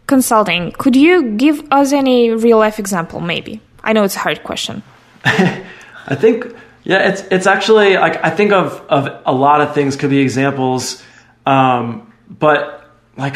consulting, 0.06 0.72
could 0.74 0.96
you 0.96 1.32
give 1.32 1.66
us 1.72 1.94
any 1.94 2.30
real 2.32 2.58
life 2.58 2.80
example? 2.80 3.20
Maybe 3.20 3.62
I 3.84 3.94
know 3.94 4.04
it's 4.04 4.16
a 4.16 4.20
hard 4.20 4.44
question. 4.44 4.84
I 5.26 6.16
think 6.16 6.56
yeah, 6.88 7.10
it's 7.10 7.22
it's 7.30 7.48
actually 7.48 7.98
like 7.98 8.24
I 8.24 8.30
think 8.30 8.54
of 8.54 8.80
of 8.88 9.22
a 9.26 9.34
lot 9.34 9.60
of 9.60 9.76
things 9.76 9.98
could 9.98 10.10
be 10.10 10.20
examples. 10.20 11.04
Um, 11.46 12.14
but 12.30 12.90
like 13.18 13.36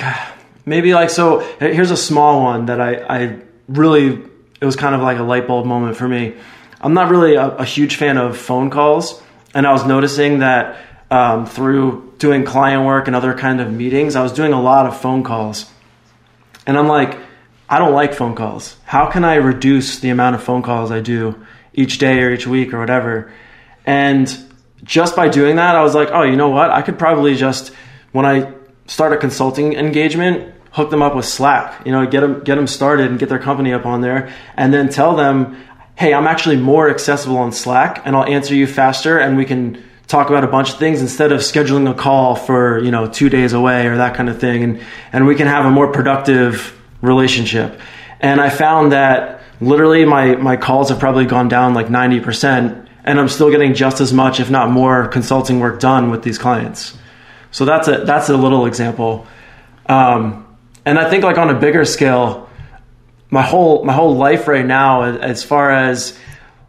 maybe 0.66 0.94
like 0.94 1.10
so 1.10 1.40
here's 1.60 1.92
a 1.92 1.98
small 1.98 2.42
one 2.42 2.68
that 2.68 2.80
I, 2.80 2.96
I 2.96 3.40
really 3.68 4.24
it 4.62 4.66
was 4.66 4.78
kind 4.78 4.96
of 4.96 5.02
like 5.02 5.18
a 5.18 5.24
light 5.24 5.48
bulb 5.48 5.66
moment 5.66 5.98
for 5.98 6.08
me. 6.08 6.34
I'm 6.80 6.94
not 6.94 7.12
really 7.12 7.36
a, 7.36 7.58
a 7.58 7.66
huge 7.66 7.98
fan 7.98 8.18
of 8.18 8.38
phone 8.38 8.70
calls 8.70 9.22
and 9.54 9.68
i 9.68 9.74
was 9.74 9.86
noticing 9.86 10.40
that 10.40 10.78
um, 11.12 11.46
through 11.46 12.14
doing 12.20 12.46
client 12.46 12.86
work 12.86 13.08
and 13.08 13.16
other 13.18 13.34
kind 13.34 13.60
of 13.60 13.70
meetings 13.70 14.16
i 14.16 14.24
was 14.24 14.32
doing 14.32 14.54
a 14.54 14.62
lot 14.62 14.86
of 14.86 15.00
phone 15.00 15.24
calls. 15.24 15.70
And 16.66 16.78
i'm 16.78 16.88
like 16.88 17.18
i 17.70 17.80
don't 17.80 17.94
like 17.94 18.14
phone 18.14 18.36
calls. 18.36 18.78
How 18.86 19.12
can 19.12 19.26
i 19.26 19.36
reduce 19.36 20.00
the 20.00 20.10
amount 20.10 20.36
of 20.36 20.44
phone 20.44 20.62
calls 20.62 20.90
i 20.90 21.02
do 21.02 21.46
each 21.74 21.98
day 21.98 22.22
or 22.22 22.32
each 22.32 22.48
week 22.48 22.74
or 22.74 22.80
whatever 22.80 23.32
and 23.86 24.46
just 24.84 25.16
by 25.16 25.30
doing 25.30 25.58
that 25.58 25.76
i 25.76 25.84
was 25.84 25.94
like 25.94 26.10
oh 26.12 26.24
you 26.24 26.36
know 26.36 26.50
what 26.50 26.70
i 26.72 26.82
could 26.82 26.98
probably 26.98 27.36
just 27.36 27.72
when 28.12 28.26
i 28.26 28.52
start 28.92 29.14
a 29.14 29.18
consulting 29.18 29.74
engagement, 29.74 30.54
hook 30.72 30.90
them 30.90 31.02
up 31.02 31.16
with 31.16 31.26
Slack, 31.26 31.86
you 31.86 31.94
know, 31.94 32.06
get 32.06 32.22
them, 32.22 32.44
get 32.44 32.56
them 32.56 32.68
started 32.68 33.10
and 33.10 33.18
get 33.18 33.30
their 33.30 33.40
company 33.40 33.72
up 33.72 33.86
on 33.86 34.02
there 34.02 34.34
and 34.58 34.74
then 34.74 34.90
tell 34.90 35.16
them, 35.16 35.58
Hey, 35.96 36.14
I'm 36.14 36.28
actually 36.28 36.58
more 36.58 36.90
accessible 36.90 37.38
on 37.38 37.52
Slack 37.52 38.02
and 38.06 38.16
I'll 38.16 38.26
answer 38.26 38.54
you 38.54 38.68
faster 38.68 39.18
and 39.18 39.38
we 39.38 39.46
can 39.46 39.82
talk 40.08 40.30
about 40.30 40.44
a 40.44 40.48
bunch 40.48 40.72
of 40.72 40.80
things 40.80 41.00
instead 41.00 41.32
of 41.32 41.40
scheduling 41.40 41.90
a 41.90 41.94
call 41.94 42.36
for, 42.36 42.80
you 42.80 42.92
know, 42.92 43.08
two 43.08 43.30
days 43.30 43.54
away 43.54 43.88
or 43.88 43.96
that 43.98 44.16
kind 44.16 44.28
of 44.28 44.40
thing. 44.40 44.64
And, 44.64 44.84
and 45.14 45.26
we 45.26 45.36
can 45.36 45.48
have 45.48 45.66
a 45.66 45.72
more 45.72 45.92
productive 45.92 46.78
relationship. 47.02 47.80
And 48.20 48.42
I 48.42 48.50
found 48.50 48.92
that 48.92 49.42
literally 49.62 50.04
my, 50.04 50.36
my 50.36 50.58
calls 50.58 50.90
have 50.90 51.00
probably 51.00 51.26
gone 51.26 51.48
down 51.48 51.74
like 51.74 51.88
90% 51.88 52.90
and 53.04 53.20
I'm 53.20 53.30
still 53.30 53.50
getting 53.50 53.74
just 53.74 54.02
as 54.02 54.14
much, 54.14 54.40
if 54.40 54.50
not 54.50 54.70
more 54.70 55.08
consulting 55.08 55.60
work 55.60 55.80
done 55.80 56.12
with 56.12 56.24
these 56.24 56.38
clients. 56.38 56.98
So 57.52 57.66
that's 57.66 57.88
a 57.88 58.04
that's 58.06 58.30
a 58.30 58.38
little 58.38 58.66
example. 58.66 59.28
Um, 59.88 60.48
and 60.86 60.98
I 60.98 61.10
think 61.10 61.24
like 61.24 61.38
on 61.38 61.50
a 61.50 61.60
bigger 61.60 61.86
scale, 61.86 62.50
my 63.30 63.42
whole 63.42 63.84
my 63.84 63.94
whole 63.94 64.16
life 64.16 64.48
right 64.48 64.66
now, 64.66 65.04
as 65.04 65.44
far 65.44 65.72
as 65.72 66.18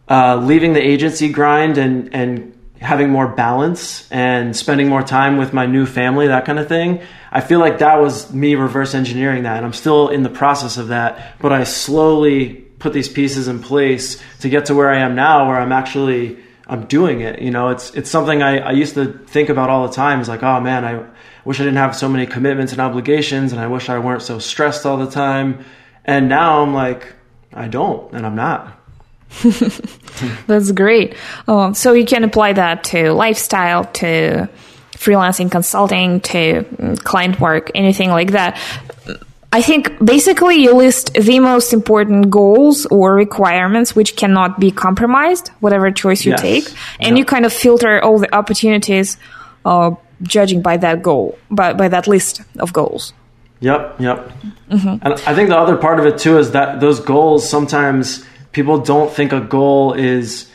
uh, 0.09 0.37
leaving 0.37 0.73
the 0.73 0.81
agency 0.81 1.29
grind 1.29 1.77
and 1.77 2.13
and 2.13 2.49
having 2.79 3.09
more 3.09 3.27
balance 3.27 4.11
and 4.11 4.55
spending 4.55 4.89
more 4.89 5.01
time 5.01 5.37
with 5.37 5.53
my 5.53 5.65
new 5.65 5.85
family, 5.85 6.27
that 6.27 6.45
kind 6.45 6.59
of 6.59 6.67
thing. 6.67 7.01
I 7.31 7.39
feel 7.39 7.59
like 7.59 7.79
that 7.79 7.99
was 8.01 8.31
me 8.33 8.55
reverse 8.55 8.93
engineering 8.93 9.43
that, 9.43 9.57
and 9.57 9.65
I'm 9.65 9.73
still 9.73 10.09
in 10.09 10.23
the 10.23 10.29
process 10.29 10.77
of 10.77 10.89
that. 10.89 11.39
But 11.39 11.53
I 11.53 11.63
slowly 11.63 12.62
put 12.83 12.91
these 12.91 13.07
pieces 13.07 13.47
in 13.47 13.61
place 13.61 14.21
to 14.41 14.49
get 14.49 14.65
to 14.65 14.75
where 14.75 14.89
I 14.89 14.99
am 14.99 15.15
now, 15.15 15.47
where 15.47 15.57
I'm 15.57 15.71
actually 15.71 16.37
I'm 16.67 16.85
doing 16.85 17.21
it. 17.21 17.41
You 17.41 17.49
know, 17.49 17.69
it's 17.69 17.95
it's 17.95 18.11
something 18.11 18.43
I, 18.43 18.59
I 18.59 18.71
used 18.71 18.95
to 18.95 19.05
think 19.25 19.47
about 19.47 19.69
all 19.69 19.87
the 19.87 19.93
time. 19.93 20.19
It's 20.19 20.27
like, 20.27 20.43
oh 20.43 20.59
man, 20.59 20.83
I 20.83 21.05
wish 21.45 21.61
I 21.61 21.63
didn't 21.63 21.77
have 21.77 21.95
so 21.95 22.09
many 22.09 22.25
commitments 22.25 22.73
and 22.73 22.81
obligations, 22.81 23.53
and 23.53 23.61
I 23.61 23.67
wish 23.67 23.87
I 23.87 23.99
weren't 23.99 24.21
so 24.21 24.37
stressed 24.37 24.85
all 24.85 24.97
the 24.97 25.09
time. 25.09 25.63
And 26.03 26.27
now 26.27 26.61
I'm 26.61 26.73
like, 26.73 27.13
I 27.53 27.69
don't, 27.69 28.13
and 28.13 28.25
I'm 28.25 28.35
not. 28.35 28.77
That's 30.47 30.73
great. 30.73 31.15
Oh, 31.47 31.71
so 31.71 31.93
you 31.93 32.05
can 32.05 32.25
apply 32.25 32.51
that 32.53 32.83
to 32.85 33.13
lifestyle, 33.13 33.85
to 33.85 34.49
freelancing, 34.91 35.49
consulting, 35.49 36.19
to 36.21 36.63
mm, 36.63 37.01
client 37.01 37.39
work, 37.39 37.71
anything 37.75 38.09
like 38.09 38.31
that. 38.31 38.59
I 39.53 39.61
think 39.61 40.03
basically 40.03 40.55
you 40.55 40.73
list 40.73 41.13
the 41.13 41.37
most 41.37 41.73
important 41.73 42.31
goals 42.31 42.87
or 42.87 43.13
requirements 43.13 43.95
which 43.95 44.15
cannot 44.15 44.59
be 44.59 44.71
compromised, 44.71 45.49
whatever 45.59 45.91
choice 45.91 46.25
you 46.25 46.31
yes. 46.31 46.41
take, 46.41 46.73
and 46.99 47.19
you 47.19 47.23
kind 47.23 47.45
of 47.45 47.53
filter 47.53 48.03
all 48.03 48.17
the 48.17 48.33
opportunities, 48.33 49.15
uh, 49.63 49.91
judging 50.23 50.63
by 50.63 50.77
that 50.77 51.03
goal, 51.03 51.37
by 51.51 51.73
by 51.73 51.87
that 51.87 52.07
list 52.07 52.41
of 52.57 52.73
goals. 52.73 53.13
Yep, 53.59 54.01
yep. 54.01 54.31
Mm-hmm. 54.71 55.05
And 55.05 55.13
I 55.13 55.35
think 55.35 55.49
the 55.49 55.57
other 55.57 55.77
part 55.77 55.99
of 55.99 56.07
it 56.07 56.17
too 56.17 56.39
is 56.39 56.51
that 56.51 56.79
those 56.79 56.99
goals 56.99 57.47
sometimes 57.47 58.25
people 58.53 58.79
don't 58.79 59.13
think 59.13 59.33
a 59.33 59.39
goal 59.39 59.93
is 59.93 60.49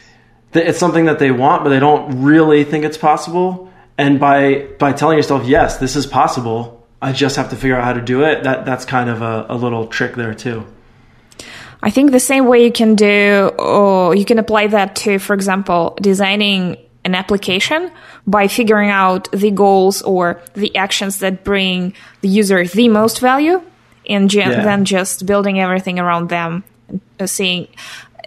it's 0.52 0.78
something 0.80 1.04
that 1.04 1.20
they 1.20 1.30
want, 1.30 1.62
but 1.62 1.70
they 1.70 1.78
don't 1.78 2.24
really 2.24 2.64
think 2.64 2.84
it's 2.84 2.98
possible. 2.98 3.70
And 3.96 4.18
by 4.18 4.66
by 4.80 4.92
telling 4.92 5.18
yourself, 5.18 5.46
yes, 5.46 5.76
this 5.78 5.94
is 5.94 6.04
possible, 6.04 6.77
I 7.00 7.12
just 7.12 7.36
have 7.36 7.50
to 7.50 7.56
figure 7.56 7.76
out 7.76 7.84
how 7.84 7.92
to 7.92 8.00
do 8.00 8.24
it. 8.24 8.42
That 8.42 8.64
that's 8.64 8.84
kind 8.84 9.08
of 9.08 9.22
a, 9.22 9.46
a 9.48 9.56
little 9.56 9.86
trick 9.86 10.14
there 10.14 10.34
too. 10.34 10.66
I 11.80 11.90
think 11.90 12.10
the 12.10 12.20
same 12.20 12.46
way 12.46 12.64
you 12.64 12.72
can 12.72 12.96
do, 12.96 13.52
or 13.58 14.14
you 14.14 14.24
can 14.24 14.38
apply 14.38 14.66
that 14.68 14.96
to, 14.96 15.20
for 15.20 15.32
example, 15.34 15.96
designing 16.00 16.76
an 17.04 17.14
application 17.14 17.92
by 18.26 18.48
figuring 18.48 18.90
out 18.90 19.30
the 19.30 19.52
goals 19.52 20.02
or 20.02 20.40
the 20.54 20.74
actions 20.74 21.20
that 21.20 21.44
bring 21.44 21.94
the 22.20 22.28
user 22.28 22.64
the 22.64 22.88
most 22.88 23.20
value, 23.20 23.62
and 24.08 24.34
yeah. 24.34 24.62
then 24.62 24.84
just 24.84 25.24
building 25.24 25.60
everything 25.60 26.00
around 26.00 26.28
them, 26.30 26.64
uh, 27.20 27.26
seeing 27.26 27.68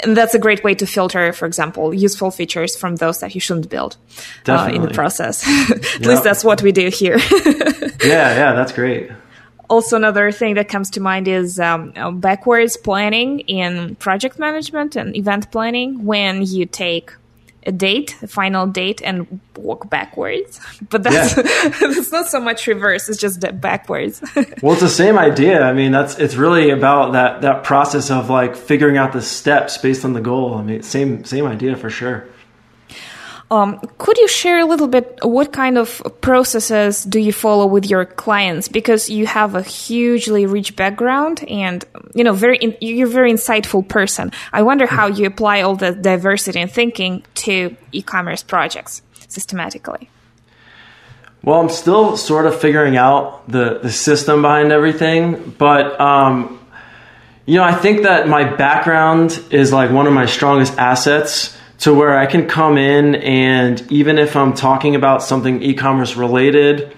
and 0.03 0.17
that's 0.17 0.33
a 0.33 0.39
great 0.39 0.63
way 0.63 0.73
to 0.75 0.85
filter, 0.85 1.33
for 1.33 1.45
example, 1.45 1.93
useful 1.93 2.31
features 2.31 2.75
from 2.75 2.95
those 2.97 3.19
that 3.19 3.33
you 3.35 3.41
shouldn't 3.41 3.69
build 3.69 3.97
uh, 4.47 4.69
in 4.73 4.81
the 4.81 4.89
process. 4.89 5.47
At 5.71 5.83
yep. 5.83 6.01
least 6.01 6.23
that's 6.23 6.43
what 6.43 6.61
we 6.61 6.71
do 6.71 6.89
here. 6.89 7.17
yeah, 8.03 8.35
yeah, 8.35 8.53
that's 8.53 8.71
great. 8.71 9.11
Also, 9.69 9.95
another 9.95 10.31
thing 10.33 10.55
that 10.55 10.67
comes 10.67 10.89
to 10.91 10.99
mind 10.99 11.27
is 11.29 11.59
um, 11.59 11.93
backwards 12.19 12.75
planning 12.75 13.39
in 13.41 13.95
project 13.95 14.37
management 14.37 14.97
and 14.97 15.15
event 15.15 15.49
planning 15.51 16.03
when 16.03 16.41
you 16.41 16.65
take 16.65 17.13
a 17.65 17.71
date, 17.71 18.15
a 18.21 18.27
final 18.27 18.65
date, 18.67 19.01
and 19.03 19.39
walk 19.55 19.89
backwards. 19.89 20.59
But 20.89 21.03
that's 21.03 21.37
yeah. 21.37 21.43
it's 21.91 22.11
not 22.11 22.27
so 22.27 22.39
much 22.39 22.67
reverse; 22.67 23.07
it's 23.07 23.19
just 23.19 23.39
backwards. 23.61 24.21
well, 24.61 24.73
it's 24.73 24.81
the 24.81 24.89
same 24.89 25.17
idea. 25.17 25.61
I 25.61 25.73
mean, 25.73 25.91
that's 25.91 26.17
it's 26.17 26.35
really 26.35 26.69
about 26.71 27.13
that 27.13 27.41
that 27.41 27.63
process 27.63 28.11
of 28.11 28.29
like 28.29 28.55
figuring 28.55 28.97
out 28.97 29.13
the 29.13 29.21
steps 29.21 29.77
based 29.77 30.03
on 30.03 30.13
the 30.13 30.21
goal. 30.21 30.55
I 30.55 30.63
mean, 30.63 30.81
same 30.83 31.23
same 31.23 31.45
idea 31.45 31.75
for 31.75 31.89
sure. 31.89 32.27
Um, 33.51 33.81
could 33.97 34.17
you 34.17 34.29
share 34.29 34.61
a 34.61 34.65
little 34.65 34.87
bit 34.87 35.19
what 35.23 35.51
kind 35.51 35.77
of 35.77 36.01
processes 36.21 37.03
do 37.03 37.19
you 37.19 37.33
follow 37.33 37.65
with 37.65 37.85
your 37.85 38.05
clients? 38.05 38.69
Because 38.69 39.09
you 39.09 39.27
have 39.27 39.55
a 39.55 39.61
hugely 39.61 40.45
rich 40.45 40.77
background 40.77 41.43
and 41.49 41.83
you 42.15 42.23
know 42.23 42.31
very 42.31 42.57
in, 42.59 42.77
you're 42.79 43.09
a 43.09 43.11
very 43.11 43.33
insightful 43.33 43.85
person. 43.85 44.31
I 44.53 44.61
wonder 44.61 44.87
how 44.87 45.07
you 45.07 45.25
apply 45.27 45.61
all 45.61 45.75
the 45.75 45.91
diversity 45.91 46.61
and 46.61 46.71
thinking 46.71 47.25
to 47.43 47.75
e-commerce 47.91 48.41
projects 48.41 49.01
systematically. 49.27 50.09
Well, 51.43 51.59
I'm 51.59 51.69
still 51.69 52.15
sort 52.15 52.45
of 52.45 52.57
figuring 52.57 52.95
out 52.95 53.49
the 53.49 53.79
the 53.79 53.91
system 53.91 54.43
behind 54.43 54.71
everything, 54.71 55.55
but 55.57 55.99
um, 55.99 56.57
you 57.45 57.57
know, 57.57 57.63
I 57.65 57.73
think 57.73 58.03
that 58.03 58.29
my 58.29 58.45
background 58.45 59.43
is 59.51 59.73
like 59.73 59.91
one 59.91 60.07
of 60.07 60.13
my 60.13 60.25
strongest 60.25 60.77
assets 60.77 61.57
to 61.81 61.93
where 61.93 62.17
I 62.17 62.27
can 62.27 62.47
come 62.47 62.77
in 62.77 63.15
and 63.15 63.91
even 63.91 64.19
if 64.19 64.35
I'm 64.35 64.53
talking 64.53 64.95
about 64.95 65.23
something 65.23 65.63
e-commerce 65.63 66.15
related, 66.15 66.95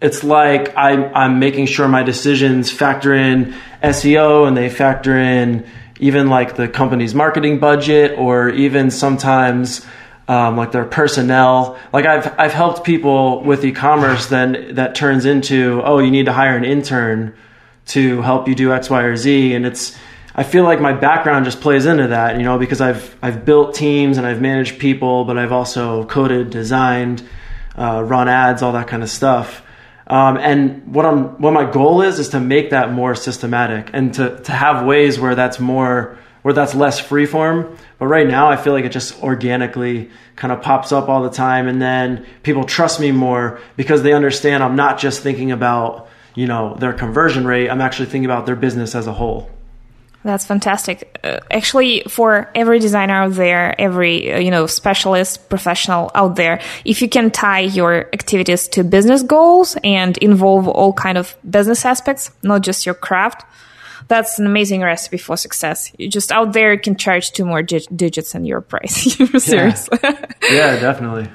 it's 0.00 0.24
like 0.24 0.74
I'm, 0.76 1.14
I'm 1.14 1.38
making 1.38 1.66
sure 1.66 1.86
my 1.88 2.02
decisions 2.02 2.70
factor 2.70 3.14
in 3.14 3.54
SEO 3.82 4.48
and 4.48 4.56
they 4.56 4.70
factor 4.70 5.16
in 5.16 5.66
even 6.00 6.30
like 6.30 6.56
the 6.56 6.68
company's 6.68 7.14
marketing 7.14 7.58
budget 7.58 8.18
or 8.18 8.48
even 8.48 8.90
sometimes 8.90 9.86
um, 10.26 10.56
like 10.56 10.72
their 10.72 10.86
personnel. 10.86 11.78
Like 11.92 12.06
I've 12.06 12.38
I've 12.40 12.54
helped 12.54 12.84
people 12.84 13.42
with 13.44 13.62
e-commerce 13.62 14.26
then 14.26 14.74
that 14.76 14.94
turns 14.94 15.26
into 15.26 15.82
oh 15.84 15.98
you 15.98 16.10
need 16.10 16.26
to 16.26 16.32
hire 16.32 16.56
an 16.56 16.64
intern 16.64 17.34
to 17.88 18.22
help 18.22 18.48
you 18.48 18.54
do 18.54 18.72
X 18.72 18.88
Y 18.88 19.02
or 19.02 19.16
Z 19.16 19.54
and 19.54 19.66
it's 19.66 19.98
I 20.34 20.44
feel 20.44 20.64
like 20.64 20.80
my 20.80 20.92
background 20.94 21.44
just 21.44 21.60
plays 21.60 21.84
into 21.84 22.08
that, 22.08 22.38
you 22.38 22.42
know, 22.42 22.58
because 22.58 22.80
I've 22.80 23.16
I've 23.22 23.44
built 23.44 23.74
teams 23.74 24.16
and 24.16 24.26
I've 24.26 24.40
managed 24.40 24.78
people, 24.78 25.24
but 25.24 25.36
I've 25.36 25.52
also 25.52 26.06
coded, 26.06 26.50
designed, 26.50 27.22
uh, 27.76 28.02
run 28.02 28.28
ads, 28.28 28.62
all 28.62 28.72
that 28.72 28.88
kind 28.88 29.02
of 29.02 29.10
stuff. 29.10 29.62
Um, 30.06 30.36
and 30.38 30.94
what 30.94 31.04
I'm 31.04 31.40
what 31.40 31.52
my 31.52 31.70
goal 31.70 32.02
is 32.02 32.18
is 32.18 32.30
to 32.30 32.40
make 32.40 32.70
that 32.70 32.92
more 32.92 33.14
systematic 33.14 33.90
and 33.92 34.12
to 34.14 34.38
to 34.44 34.52
have 34.52 34.86
ways 34.86 35.20
where 35.20 35.34
that's 35.34 35.60
more 35.60 36.18
where 36.42 36.54
that's 36.54 36.74
less 36.74 37.00
freeform. 37.00 37.76
But 37.98 38.06
right 38.06 38.26
now, 38.26 38.50
I 38.50 38.56
feel 38.56 38.72
like 38.72 38.84
it 38.84 38.92
just 38.92 39.22
organically 39.22 40.10
kind 40.34 40.50
of 40.52 40.62
pops 40.62 40.92
up 40.92 41.08
all 41.08 41.22
the 41.22 41.30
time, 41.30 41.68
and 41.68 41.80
then 41.80 42.26
people 42.42 42.64
trust 42.64 43.00
me 43.00 43.12
more 43.12 43.60
because 43.76 44.02
they 44.02 44.12
understand 44.12 44.62
I'm 44.62 44.76
not 44.76 44.98
just 44.98 45.22
thinking 45.22 45.52
about 45.52 46.08
you 46.34 46.46
know 46.46 46.74
their 46.74 46.94
conversion 46.94 47.46
rate. 47.46 47.68
I'm 47.68 47.80
actually 47.82 48.06
thinking 48.06 48.24
about 48.24 48.46
their 48.46 48.56
business 48.56 48.94
as 48.94 49.06
a 49.06 49.12
whole. 49.12 49.50
That's 50.24 50.46
fantastic. 50.46 51.18
Uh, 51.24 51.40
actually, 51.50 52.02
for 52.08 52.48
every 52.54 52.78
designer 52.78 53.14
out 53.14 53.32
there, 53.32 53.74
every 53.80 54.32
uh, 54.32 54.38
you 54.38 54.50
know 54.50 54.66
specialist 54.66 55.48
professional 55.48 56.10
out 56.14 56.36
there, 56.36 56.60
if 56.84 57.02
you 57.02 57.08
can 57.08 57.30
tie 57.30 57.60
your 57.60 58.08
activities 58.12 58.68
to 58.68 58.84
business 58.84 59.22
goals 59.22 59.76
and 59.82 60.16
involve 60.18 60.68
all 60.68 60.92
kind 60.92 61.18
of 61.18 61.34
business 61.48 61.84
aspects, 61.84 62.30
not 62.42 62.62
just 62.62 62.86
your 62.86 62.94
craft, 62.94 63.44
that's 64.08 64.38
an 64.38 64.46
amazing 64.46 64.82
recipe 64.82 65.18
for 65.18 65.36
success. 65.36 65.90
You 65.98 66.08
just 66.08 66.30
out 66.30 66.52
there 66.52 66.76
can 66.78 66.96
charge 66.96 67.32
two 67.32 67.44
more 67.44 67.62
dig- 67.62 67.88
digits 67.94 68.34
in 68.34 68.44
your 68.44 68.60
price. 68.60 69.16
Seriously. 69.44 69.98
Yeah. 70.02 70.26
yeah, 70.50 70.80
definitely. 70.80 71.28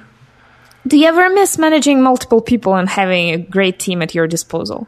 Do 0.85 0.97
you 0.97 1.07
ever 1.07 1.29
miss 1.29 1.57
managing 1.57 2.01
multiple 2.01 2.39
people 2.39 2.75
and 2.75 2.87
having 2.87 3.31
a 3.31 3.37
great 3.37 3.79
team 3.79 4.01
at 4.01 4.15
your 4.15 4.27
disposal? 4.27 4.87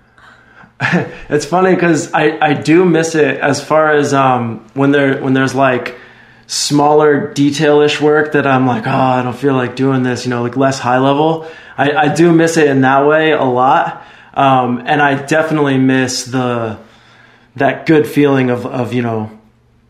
it's 1.30 1.46
funny 1.46 1.74
because 1.74 2.14
I, 2.14 2.38
I 2.40 2.54
do 2.54 2.86
miss 2.86 3.16
it 3.16 3.38
as 3.38 3.64
far 3.64 3.92
as 3.92 4.14
um, 4.14 4.66
when 4.74 4.92
there 4.92 5.22
when 5.22 5.34
there's 5.34 5.54
like 5.54 5.98
smaller 6.48 7.34
detailish 7.34 8.02
work 8.02 8.32
that 8.32 8.48
I'm 8.48 8.66
like 8.66 8.88
oh 8.88 8.92
I 8.92 9.22
don't 9.22 9.38
feel 9.38 9.54
like 9.54 9.76
doing 9.76 10.04
this 10.04 10.26
you 10.26 10.30
know 10.30 10.42
like 10.42 10.56
less 10.56 10.80
high 10.80 11.00
level. 11.00 11.48
I, 11.78 11.92
I 11.92 12.14
do 12.14 12.32
miss 12.32 12.58
it 12.58 12.68
in 12.68 12.82
that 12.82 13.06
way 13.08 13.32
a 13.32 13.44
lot 13.44 14.06
um, 14.34 14.84
and 14.86 15.02
I 15.02 15.22
definitely 15.26 15.78
miss 15.78 16.26
the 16.26 16.80
that 17.58 17.86
good 17.86 18.08
feeling 18.08 18.50
of, 18.50 18.66
of 18.66 18.94
you 18.94 19.02
know 19.02 19.38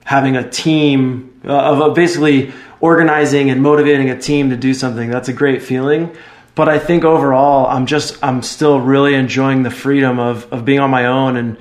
having 0.05 0.35
a 0.35 0.49
team 0.49 1.39
uh, 1.45 1.53
of 1.53 1.95
basically 1.95 2.51
organizing 2.81 3.51
and 3.51 3.61
motivating 3.61 4.09
a 4.09 4.19
team 4.19 4.49
to 4.49 4.57
do 4.57 4.73
something. 4.73 5.09
That's 5.09 5.29
a 5.29 5.33
great 5.33 5.61
feeling 5.61 6.15
but 6.59 6.67
I 6.67 6.77
think 6.77 7.05
overall, 7.05 7.67
I'm 7.67 7.85
just 7.85 8.21
I'm 8.21 8.41
still 8.41 8.81
really 8.81 9.15
enjoying 9.15 9.63
the 9.63 9.71
freedom 9.71 10.19
of 10.19 10.51
of 10.51 10.65
being 10.65 10.81
on 10.81 10.89
my 10.89 11.05
own, 11.05 11.37
and 11.37 11.57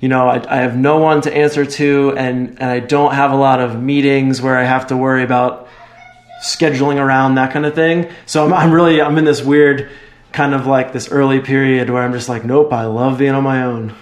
you 0.00 0.10
know 0.10 0.28
I, 0.28 0.44
I 0.46 0.58
have 0.58 0.76
no 0.76 0.98
one 0.98 1.22
to 1.22 1.34
answer 1.34 1.64
to, 1.64 2.12
and 2.14 2.50
and 2.60 2.64
I 2.64 2.80
don't 2.80 3.14
have 3.14 3.32
a 3.32 3.36
lot 3.36 3.60
of 3.60 3.82
meetings 3.82 4.42
where 4.42 4.58
I 4.58 4.64
have 4.64 4.88
to 4.88 4.98
worry 4.98 5.22
about 5.22 5.70
scheduling 6.42 6.96
around 6.96 7.36
that 7.36 7.54
kind 7.54 7.64
of 7.64 7.74
thing. 7.74 8.12
So 8.26 8.44
I'm, 8.44 8.52
I'm 8.52 8.70
really 8.70 9.00
I'm 9.00 9.16
in 9.16 9.24
this 9.24 9.42
weird 9.42 9.90
kind 10.32 10.52
of 10.54 10.66
like 10.66 10.92
this 10.92 11.08
early 11.10 11.40
period 11.40 11.88
where 11.88 12.02
I'm 12.02 12.12
just 12.12 12.28
like, 12.28 12.44
nope, 12.44 12.70
I 12.70 12.84
love 12.84 13.16
being 13.16 13.32
on 13.32 13.44
my 13.44 13.62
own. 13.62 13.94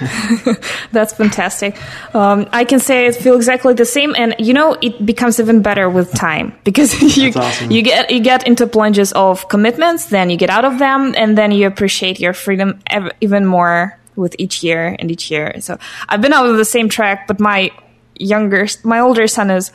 That's 0.92 1.12
fantastic. 1.14 1.76
Um, 2.14 2.48
I 2.52 2.64
can 2.64 2.80
say 2.80 3.06
I 3.06 3.12
feel 3.12 3.36
exactly 3.36 3.74
the 3.74 3.84
same, 3.84 4.14
and 4.16 4.34
you 4.38 4.52
know 4.52 4.76
it 4.80 5.04
becomes 5.04 5.38
even 5.40 5.62
better 5.62 5.88
with 5.88 6.12
time 6.14 6.54
because 6.64 7.16
you 7.16 7.32
awesome. 7.34 7.70
you 7.70 7.82
get 7.82 8.10
you 8.10 8.20
get 8.20 8.46
into 8.46 8.66
plunges 8.66 9.12
of 9.12 9.48
commitments, 9.48 10.06
then 10.06 10.30
you 10.30 10.36
get 10.36 10.50
out 10.50 10.64
of 10.64 10.78
them, 10.78 11.14
and 11.16 11.38
then 11.38 11.52
you 11.52 11.66
appreciate 11.66 12.20
your 12.20 12.32
freedom 12.32 12.80
ev- 12.88 13.12
even 13.20 13.46
more 13.46 13.98
with 14.16 14.34
each 14.38 14.62
year 14.62 14.96
and 14.98 15.10
each 15.10 15.30
year. 15.30 15.60
So 15.60 15.78
I've 16.08 16.20
been 16.20 16.32
out 16.32 16.46
of 16.46 16.56
the 16.56 16.64
same 16.64 16.88
track, 16.88 17.26
but 17.26 17.38
my 17.38 17.70
younger, 18.18 18.66
my 18.82 19.00
older 19.00 19.26
son 19.26 19.50
is 19.50 19.72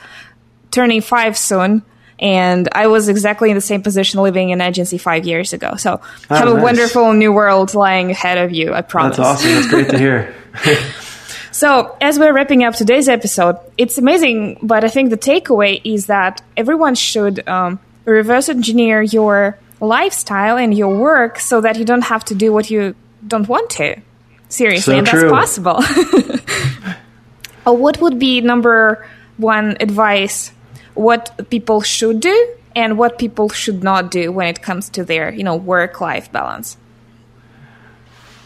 turning 0.71 1.01
five 1.01 1.37
soon, 1.37 1.83
and 2.21 2.69
I 2.71 2.87
was 2.87 3.09
exactly 3.09 3.49
in 3.49 3.55
the 3.55 3.61
same 3.61 3.81
position 3.81 4.21
living 4.21 4.51
in 4.51 4.61
agency 4.61 4.99
five 4.99 5.25
years 5.25 5.53
ago. 5.53 5.75
So 5.75 5.99
oh, 6.29 6.35
have 6.35 6.47
a 6.47 6.55
wonderful 6.55 7.13
new 7.13 7.33
world 7.33 7.73
lying 7.73 8.11
ahead 8.11 8.37
of 8.37 8.51
you. 8.51 8.73
I 8.73 8.81
promise. 8.81 9.17
That's 9.17 9.43
awesome. 9.43 9.51
That's 9.51 9.67
great 9.67 9.89
to 9.89 9.97
hear. 9.97 10.35
so 11.51 11.97
as 11.99 12.19
we're 12.19 12.31
wrapping 12.31 12.63
up 12.63 12.75
today's 12.75 13.09
episode, 13.09 13.57
it's 13.75 13.97
amazing, 13.97 14.59
but 14.61 14.83
I 14.83 14.89
think 14.89 15.09
the 15.09 15.17
takeaway 15.17 15.81
is 15.83 16.05
that 16.05 16.43
everyone 16.55 16.93
should 16.93 17.47
um, 17.47 17.79
reverse 18.05 18.49
engineer 18.49 19.01
your 19.01 19.57
lifestyle 19.79 20.57
and 20.57 20.77
your 20.77 20.95
work 20.95 21.39
so 21.39 21.61
that 21.61 21.77
you 21.77 21.85
don't 21.85 22.03
have 22.03 22.23
to 22.25 22.35
do 22.35 22.53
what 22.53 22.69
you 22.69 22.95
don't 23.27 23.47
want 23.47 23.71
to. 23.71 23.99
Seriously, 24.47 24.93
so 24.93 24.97
and 24.99 25.07
true. 25.07 25.21
that's 25.21 25.57
possible. 25.57 25.77
uh, 27.65 27.73
what 27.73 27.99
would 27.99 28.19
be 28.19 28.41
number 28.41 29.07
one 29.37 29.77
advice 29.79 30.51
what 30.93 31.49
people 31.49 31.81
should 31.81 32.19
do 32.19 32.55
and 32.75 32.97
what 32.97 33.17
people 33.17 33.49
should 33.49 33.83
not 33.83 34.11
do 34.11 34.31
when 34.31 34.47
it 34.47 34.61
comes 34.61 34.89
to 34.89 35.03
their 35.03 35.31
you 35.31 35.43
know 35.43 35.55
work 35.55 36.01
life 36.01 36.31
balance 36.31 36.77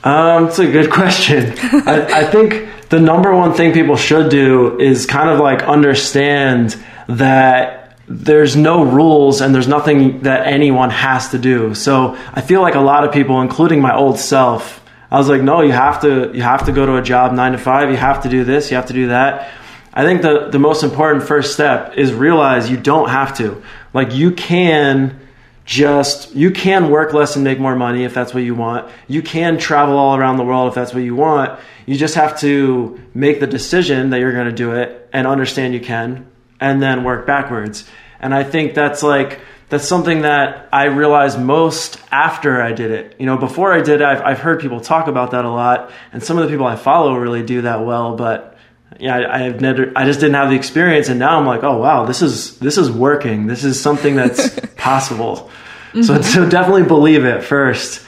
Um, 0.04 0.48
it's 0.48 0.60
a 0.60 0.72
good 0.72 0.92
question. 0.92 1.56
I, 1.88 2.22
I 2.22 2.24
think 2.26 2.90
the 2.90 3.00
number 3.00 3.34
one 3.36 3.54
thing 3.54 3.74
people 3.74 3.96
should 3.96 4.30
do 4.30 4.80
is 4.80 5.08
kind 5.08 5.30
of 5.30 5.40
like 5.40 5.64
understand 5.64 6.78
that 7.08 7.98
there's 8.08 8.56
no 8.56 8.84
rules 8.84 9.42
and 9.42 9.54
there's 9.54 9.68
nothing 9.68 10.22
that 10.22 10.46
anyone 10.46 10.92
has 10.92 11.30
to 11.30 11.40
do. 11.40 11.74
So 11.74 12.16
I 12.34 12.42
feel 12.42 12.62
like 12.62 12.76
a 12.76 12.82
lot 12.82 13.04
of 13.04 13.12
people, 13.12 13.42
including 13.42 13.82
my 13.82 13.96
old 13.96 14.20
self, 14.20 14.84
I 15.10 15.18
was 15.18 15.30
like, 15.30 15.42
no, 15.42 15.62
you 15.62 15.72
have 15.72 16.02
to 16.02 16.32
you 16.34 16.42
have 16.42 16.66
to 16.66 16.72
go 16.72 16.86
to 16.86 16.98
a 16.98 17.02
job 17.02 17.34
nine 17.34 17.54
to 17.54 17.58
five. 17.58 17.90
You 17.90 17.98
have 17.98 18.24
to 18.24 18.30
do 18.30 18.44
this. 18.44 18.70
You 18.70 18.78
have 18.78 18.88
to 18.88 18.94
do 18.94 19.08
that. 19.08 19.50
I 19.96 20.04
think 20.04 20.22
the 20.22 20.50
the 20.50 20.60
most 20.60 20.84
important 20.84 21.24
first 21.24 21.54
step 21.54 21.98
is 21.98 22.14
realize 22.14 22.70
you 22.70 22.78
don't 22.78 23.10
have 23.10 23.38
to. 23.38 23.64
Like 23.94 24.14
you 24.14 24.32
can 24.32 25.22
just 25.64 26.36
you 26.36 26.52
can 26.52 26.90
work 26.92 27.14
less 27.14 27.36
and 27.36 27.44
make 27.44 27.60
more 27.60 27.76
money 27.76 28.04
if 28.04 28.14
that's 28.14 28.34
what 28.34 28.44
you 28.44 28.56
want. 28.56 28.92
You 29.08 29.22
can 29.22 29.58
travel 29.58 29.98
all 29.98 30.16
around 30.16 30.38
the 30.38 30.44
world 30.44 30.68
if 30.68 30.76
that's 30.76 30.94
what 30.94 31.04
you 31.04 31.16
want. 31.16 31.60
You 31.86 31.96
just 31.96 32.16
have 32.16 32.40
to 32.42 33.02
make 33.14 33.40
the 33.40 33.48
decision 33.48 34.10
that 34.10 34.20
you're 34.20 34.34
going 34.34 34.50
to 34.50 34.56
do 34.56 34.74
it 34.74 35.10
and 35.14 35.26
understand 35.26 35.74
you 35.74 35.80
can 35.80 36.28
and 36.60 36.82
then 36.82 37.04
work 37.04 37.26
backwards. 37.26 37.90
And 38.20 38.34
I 38.34 38.44
think 38.44 38.74
that's 38.74 39.02
like 39.02 39.40
that's 39.70 39.88
something 39.88 40.22
that 40.22 40.70
I 40.72 40.86
realized 40.86 41.40
most 41.40 42.00
after 42.12 42.62
I 42.62 42.72
did 42.72 42.92
it. 42.92 43.16
You 43.20 43.26
know, 43.26 43.38
before 43.38 43.74
I 43.74 43.82
did 43.82 44.02
it, 44.02 44.04
I've, 44.04 44.22
I've 44.22 44.40
heard 44.40 44.60
people 44.60 44.80
talk 44.80 45.08
about 45.08 45.32
that 45.32 45.46
a 45.46 45.50
lot, 45.50 45.92
and 46.14 46.24
some 46.24 46.38
of 46.38 46.44
the 46.44 46.50
people 46.50 46.68
I 46.68 46.76
follow 46.76 47.16
really 47.16 47.44
do 47.44 47.62
that 47.64 47.84
well. 47.84 48.16
But 48.16 48.55
yeah, 49.00 49.28
I, 49.30 49.40
have 49.40 49.62
never, 49.62 49.92
I 49.96 50.06
just 50.06 50.20
didn't 50.20 50.36
have 50.36 50.50
the 50.50 50.56
experience, 50.56 51.10
and 51.10 51.20
now 51.20 51.38
I'm 51.38 51.46
like, 51.46 51.64
oh 51.64 51.78
wow, 51.78 52.06
this 52.06 52.22
is 52.22 52.58
this 52.60 52.78
is 52.78 52.90
working. 52.90 53.48
This 53.48 53.64
is 53.64 53.80
something 53.82 54.16
that's 54.16 54.58
possible. 54.78 55.50
Mm-hmm. 55.90 56.04
So, 56.04 56.22
so 56.22 56.50
definitely 56.50 56.84
believe 56.84 57.26
it 57.26 57.44
first. 57.44 58.06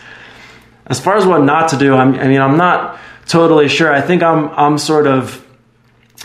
As 0.86 1.00
far 1.00 1.18
as 1.18 1.26
what 1.26 1.44
not 1.44 1.70
to 1.70 1.78
do, 1.78 1.96
I'm, 1.96 2.16
I 2.16 2.28
mean, 2.28 2.40
I'm 2.40 2.58
not 2.58 3.00
totally 3.26 3.68
sure. 3.68 3.92
I 3.92 4.02
think 4.02 4.24
I'm 4.24 4.50
I'm 4.50 4.78
sort 4.78 5.08
of 5.08 5.46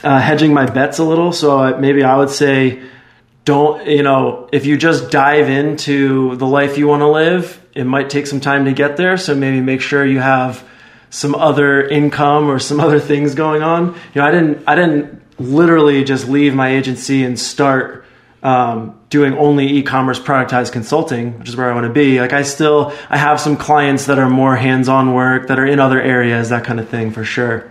uh, 0.03 0.21
hedging 0.21 0.55
my 0.55 0.67
bets 0.67 0.99
a 0.99 1.05
little. 1.05 1.33
So 1.33 1.77
maybe 1.79 2.05
I 2.05 2.17
would 2.17 2.31
say, 2.31 2.83
don't 3.45 3.87
you 3.87 4.03
know, 4.03 4.49
if 4.53 4.65
you 4.65 4.77
just 4.77 5.11
dive 5.11 5.49
into 5.49 6.37
the 6.37 6.47
life 6.47 6.79
you 6.79 6.87
want 6.87 7.01
to 7.01 7.09
live, 7.09 7.61
it 7.75 7.85
might 7.85 8.11
take 8.11 8.29
some 8.29 8.41
time 8.41 8.67
to 8.67 8.73
get 8.73 8.97
there. 8.97 9.17
So 9.17 9.35
maybe 9.35 9.61
make 9.61 9.81
sure 9.81 10.05
you 10.07 10.21
have 10.21 10.69
some 11.13 11.35
other 11.35 11.87
income 11.87 12.49
or 12.49 12.59
some 12.59 12.81
other 12.81 12.99
things 12.99 13.35
going 13.35 13.63
on. 13.63 13.89
You 14.15 14.21
know, 14.21 14.25
I 14.25 14.31
didn't 14.33 14.65
I 14.67 14.75
didn't 14.75 15.23
literally 15.39 16.03
just 16.05 16.29
leave 16.29 16.55
my 16.55 16.71
agency 16.71 17.23
and 17.23 17.39
start 17.39 18.05
um, 18.43 18.99
doing 19.09 19.35
only 19.35 19.69
e-commerce 19.69 20.19
productized 20.19 20.73
consulting, 20.73 21.39
which 21.39 21.49
is 21.49 21.55
where 21.55 21.71
I 21.71 21.75
want 21.75 21.87
to 21.87 21.93
be. 21.93 22.19
Like 22.19 22.33
I 22.33 22.43
still 22.43 22.93
I 23.11 23.19
have 23.19 23.41
some 23.41 23.57
clients 23.57 24.07
that 24.07 24.19
are 24.19 24.29
more 24.29 24.57
hands-on 24.57 25.15
work 25.15 25.49
that 25.49 25.59
are 25.61 25.67
in 25.67 25.79
other 25.79 26.01
areas, 26.01 26.49
that 26.49 26.65
kind 26.65 26.81
of 26.81 26.89
thing 26.89 27.13
for 27.13 27.25
sure. 27.25 27.71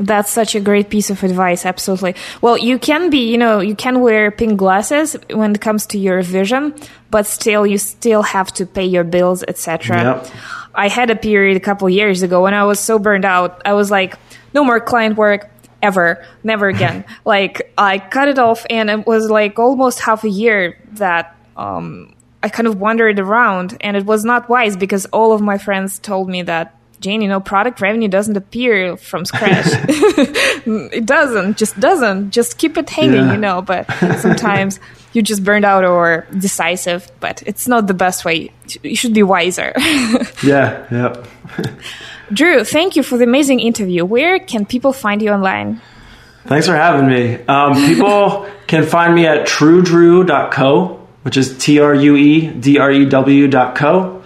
That's 0.00 0.30
such 0.30 0.54
a 0.54 0.60
great 0.60 0.90
piece 0.90 1.10
of 1.10 1.24
advice. 1.24 1.66
Absolutely. 1.66 2.14
Well, 2.40 2.56
you 2.56 2.78
can 2.78 3.10
be, 3.10 3.32
you 3.32 3.38
know, 3.38 3.58
you 3.58 3.74
can 3.74 4.00
wear 4.00 4.30
pink 4.30 4.56
glasses 4.56 5.16
when 5.30 5.56
it 5.56 5.60
comes 5.60 5.86
to 5.86 5.98
your 5.98 6.22
vision, 6.22 6.74
but 7.10 7.26
still, 7.26 7.66
you 7.66 7.78
still 7.78 8.22
have 8.22 8.52
to 8.54 8.66
pay 8.66 8.84
your 8.84 9.02
bills, 9.02 9.42
etc. 9.48 10.22
Yep. 10.22 10.30
I 10.78 10.86
had 10.86 11.10
a 11.10 11.16
period 11.16 11.56
a 11.56 11.60
couple 11.60 11.90
years 11.90 12.22
ago 12.22 12.44
when 12.44 12.54
I 12.54 12.62
was 12.62 12.78
so 12.78 13.00
burned 13.00 13.24
out. 13.24 13.60
I 13.64 13.72
was 13.72 13.90
like, 13.90 14.16
no 14.54 14.62
more 14.62 14.78
client 14.78 15.16
work 15.16 15.50
ever, 15.82 16.24
never 16.44 16.68
again. 16.68 17.04
like 17.24 17.72
I 17.76 17.98
cut 17.98 18.28
it 18.28 18.38
off, 18.38 18.64
and 18.70 18.88
it 18.88 19.04
was 19.04 19.28
like 19.28 19.58
almost 19.58 19.98
half 19.98 20.22
a 20.22 20.28
year 20.28 20.78
that 20.92 21.36
um, 21.56 22.14
I 22.44 22.48
kind 22.48 22.68
of 22.68 22.78
wandered 22.78 23.18
around, 23.18 23.76
and 23.80 23.96
it 23.96 24.06
was 24.06 24.24
not 24.24 24.48
wise 24.48 24.76
because 24.76 25.04
all 25.06 25.32
of 25.32 25.40
my 25.40 25.58
friends 25.58 25.98
told 25.98 26.28
me 26.28 26.42
that 26.42 26.76
Jane, 27.00 27.22
you 27.22 27.28
know, 27.28 27.40
product 27.40 27.80
revenue 27.80 28.08
doesn't 28.08 28.36
appear 28.36 28.96
from 28.96 29.24
scratch. 29.24 29.66
doesn't, 31.08 31.56
just 31.56 31.80
doesn't. 31.80 32.30
Just 32.30 32.58
keep 32.58 32.76
it 32.78 32.88
hanging, 32.88 33.26
yeah. 33.26 33.32
you 33.32 33.38
know. 33.38 33.62
But 33.62 33.90
sometimes 34.20 34.78
you're 35.12 35.24
just 35.24 35.42
burned 35.42 35.64
out 35.64 35.84
or 35.84 36.26
decisive, 36.38 37.10
but 37.18 37.42
it's 37.46 37.66
not 37.66 37.88
the 37.88 37.94
best 37.94 38.24
way. 38.24 38.52
You 38.82 38.94
should 38.94 39.14
be 39.14 39.24
wiser. 39.24 39.72
yeah, 40.44 40.86
yeah. 40.92 41.24
Drew, 42.32 42.62
thank 42.62 42.94
you 42.94 43.02
for 43.02 43.16
the 43.16 43.24
amazing 43.24 43.58
interview. 43.58 44.04
Where 44.04 44.38
can 44.38 44.66
people 44.66 44.92
find 44.92 45.22
you 45.22 45.30
online? 45.30 45.80
Thanks 46.44 46.66
for 46.66 46.76
having 46.76 47.08
me. 47.08 47.42
Um, 47.46 47.74
people 47.74 48.46
can 48.66 48.86
find 48.86 49.14
me 49.14 49.26
at 49.26 49.48
truedrew.co, 49.48 51.06
which 51.22 51.36
is 51.36 51.56
T 51.58 51.80
R 51.80 51.94
U 51.94 52.16
E 52.16 52.48
D 52.48 52.78
R 52.78 52.92
E 52.92 53.04
W.co. 53.06 54.22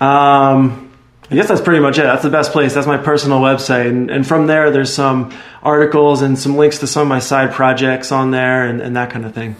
Um, 0.00 0.91
I 1.32 1.34
guess 1.34 1.48
that's 1.48 1.60
pretty 1.60 1.80
much 1.80 1.98
it. 1.98 2.02
That's 2.02 2.22
the 2.22 2.30
best 2.30 2.52
place. 2.52 2.74
That's 2.74 2.86
my 2.86 2.98
personal 2.98 3.40
website. 3.40 3.88
And, 3.88 4.10
and, 4.10 4.26
from 4.26 4.46
there, 4.46 4.70
there's 4.70 4.92
some 4.92 5.32
articles 5.62 6.20
and 6.20 6.38
some 6.38 6.56
links 6.56 6.78
to 6.80 6.86
some 6.86 7.02
of 7.02 7.08
my 7.08 7.20
side 7.20 7.52
projects 7.52 8.12
on 8.12 8.30
there 8.30 8.66
and, 8.66 8.82
and 8.82 8.96
that 8.96 9.10
kind 9.10 9.24
of 9.24 9.34
thing. 9.34 9.56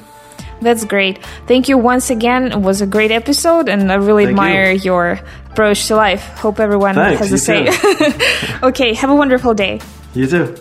That's 0.60 0.84
great. 0.84 1.24
Thank 1.46 1.68
you 1.68 1.78
once 1.78 2.10
again. 2.10 2.52
It 2.52 2.60
was 2.60 2.82
a 2.82 2.86
great 2.86 3.10
episode, 3.10 3.68
and 3.68 3.90
I 3.90 3.96
really 3.96 4.26
Thank 4.26 4.38
admire 4.38 4.70
you. 4.70 4.82
your 4.82 5.20
approach 5.50 5.86
to 5.88 5.96
life. 5.96 6.22
Hope 6.38 6.60
everyone 6.60 6.94
Thanks, 6.94 7.20
has 7.20 7.30
the 7.30 7.38
same. 7.38 7.68
okay, 8.62 8.94
have 8.94 9.10
a 9.10 9.14
wonderful 9.14 9.54
day. 9.54 9.80
You 10.14 10.26
too. 10.26 10.54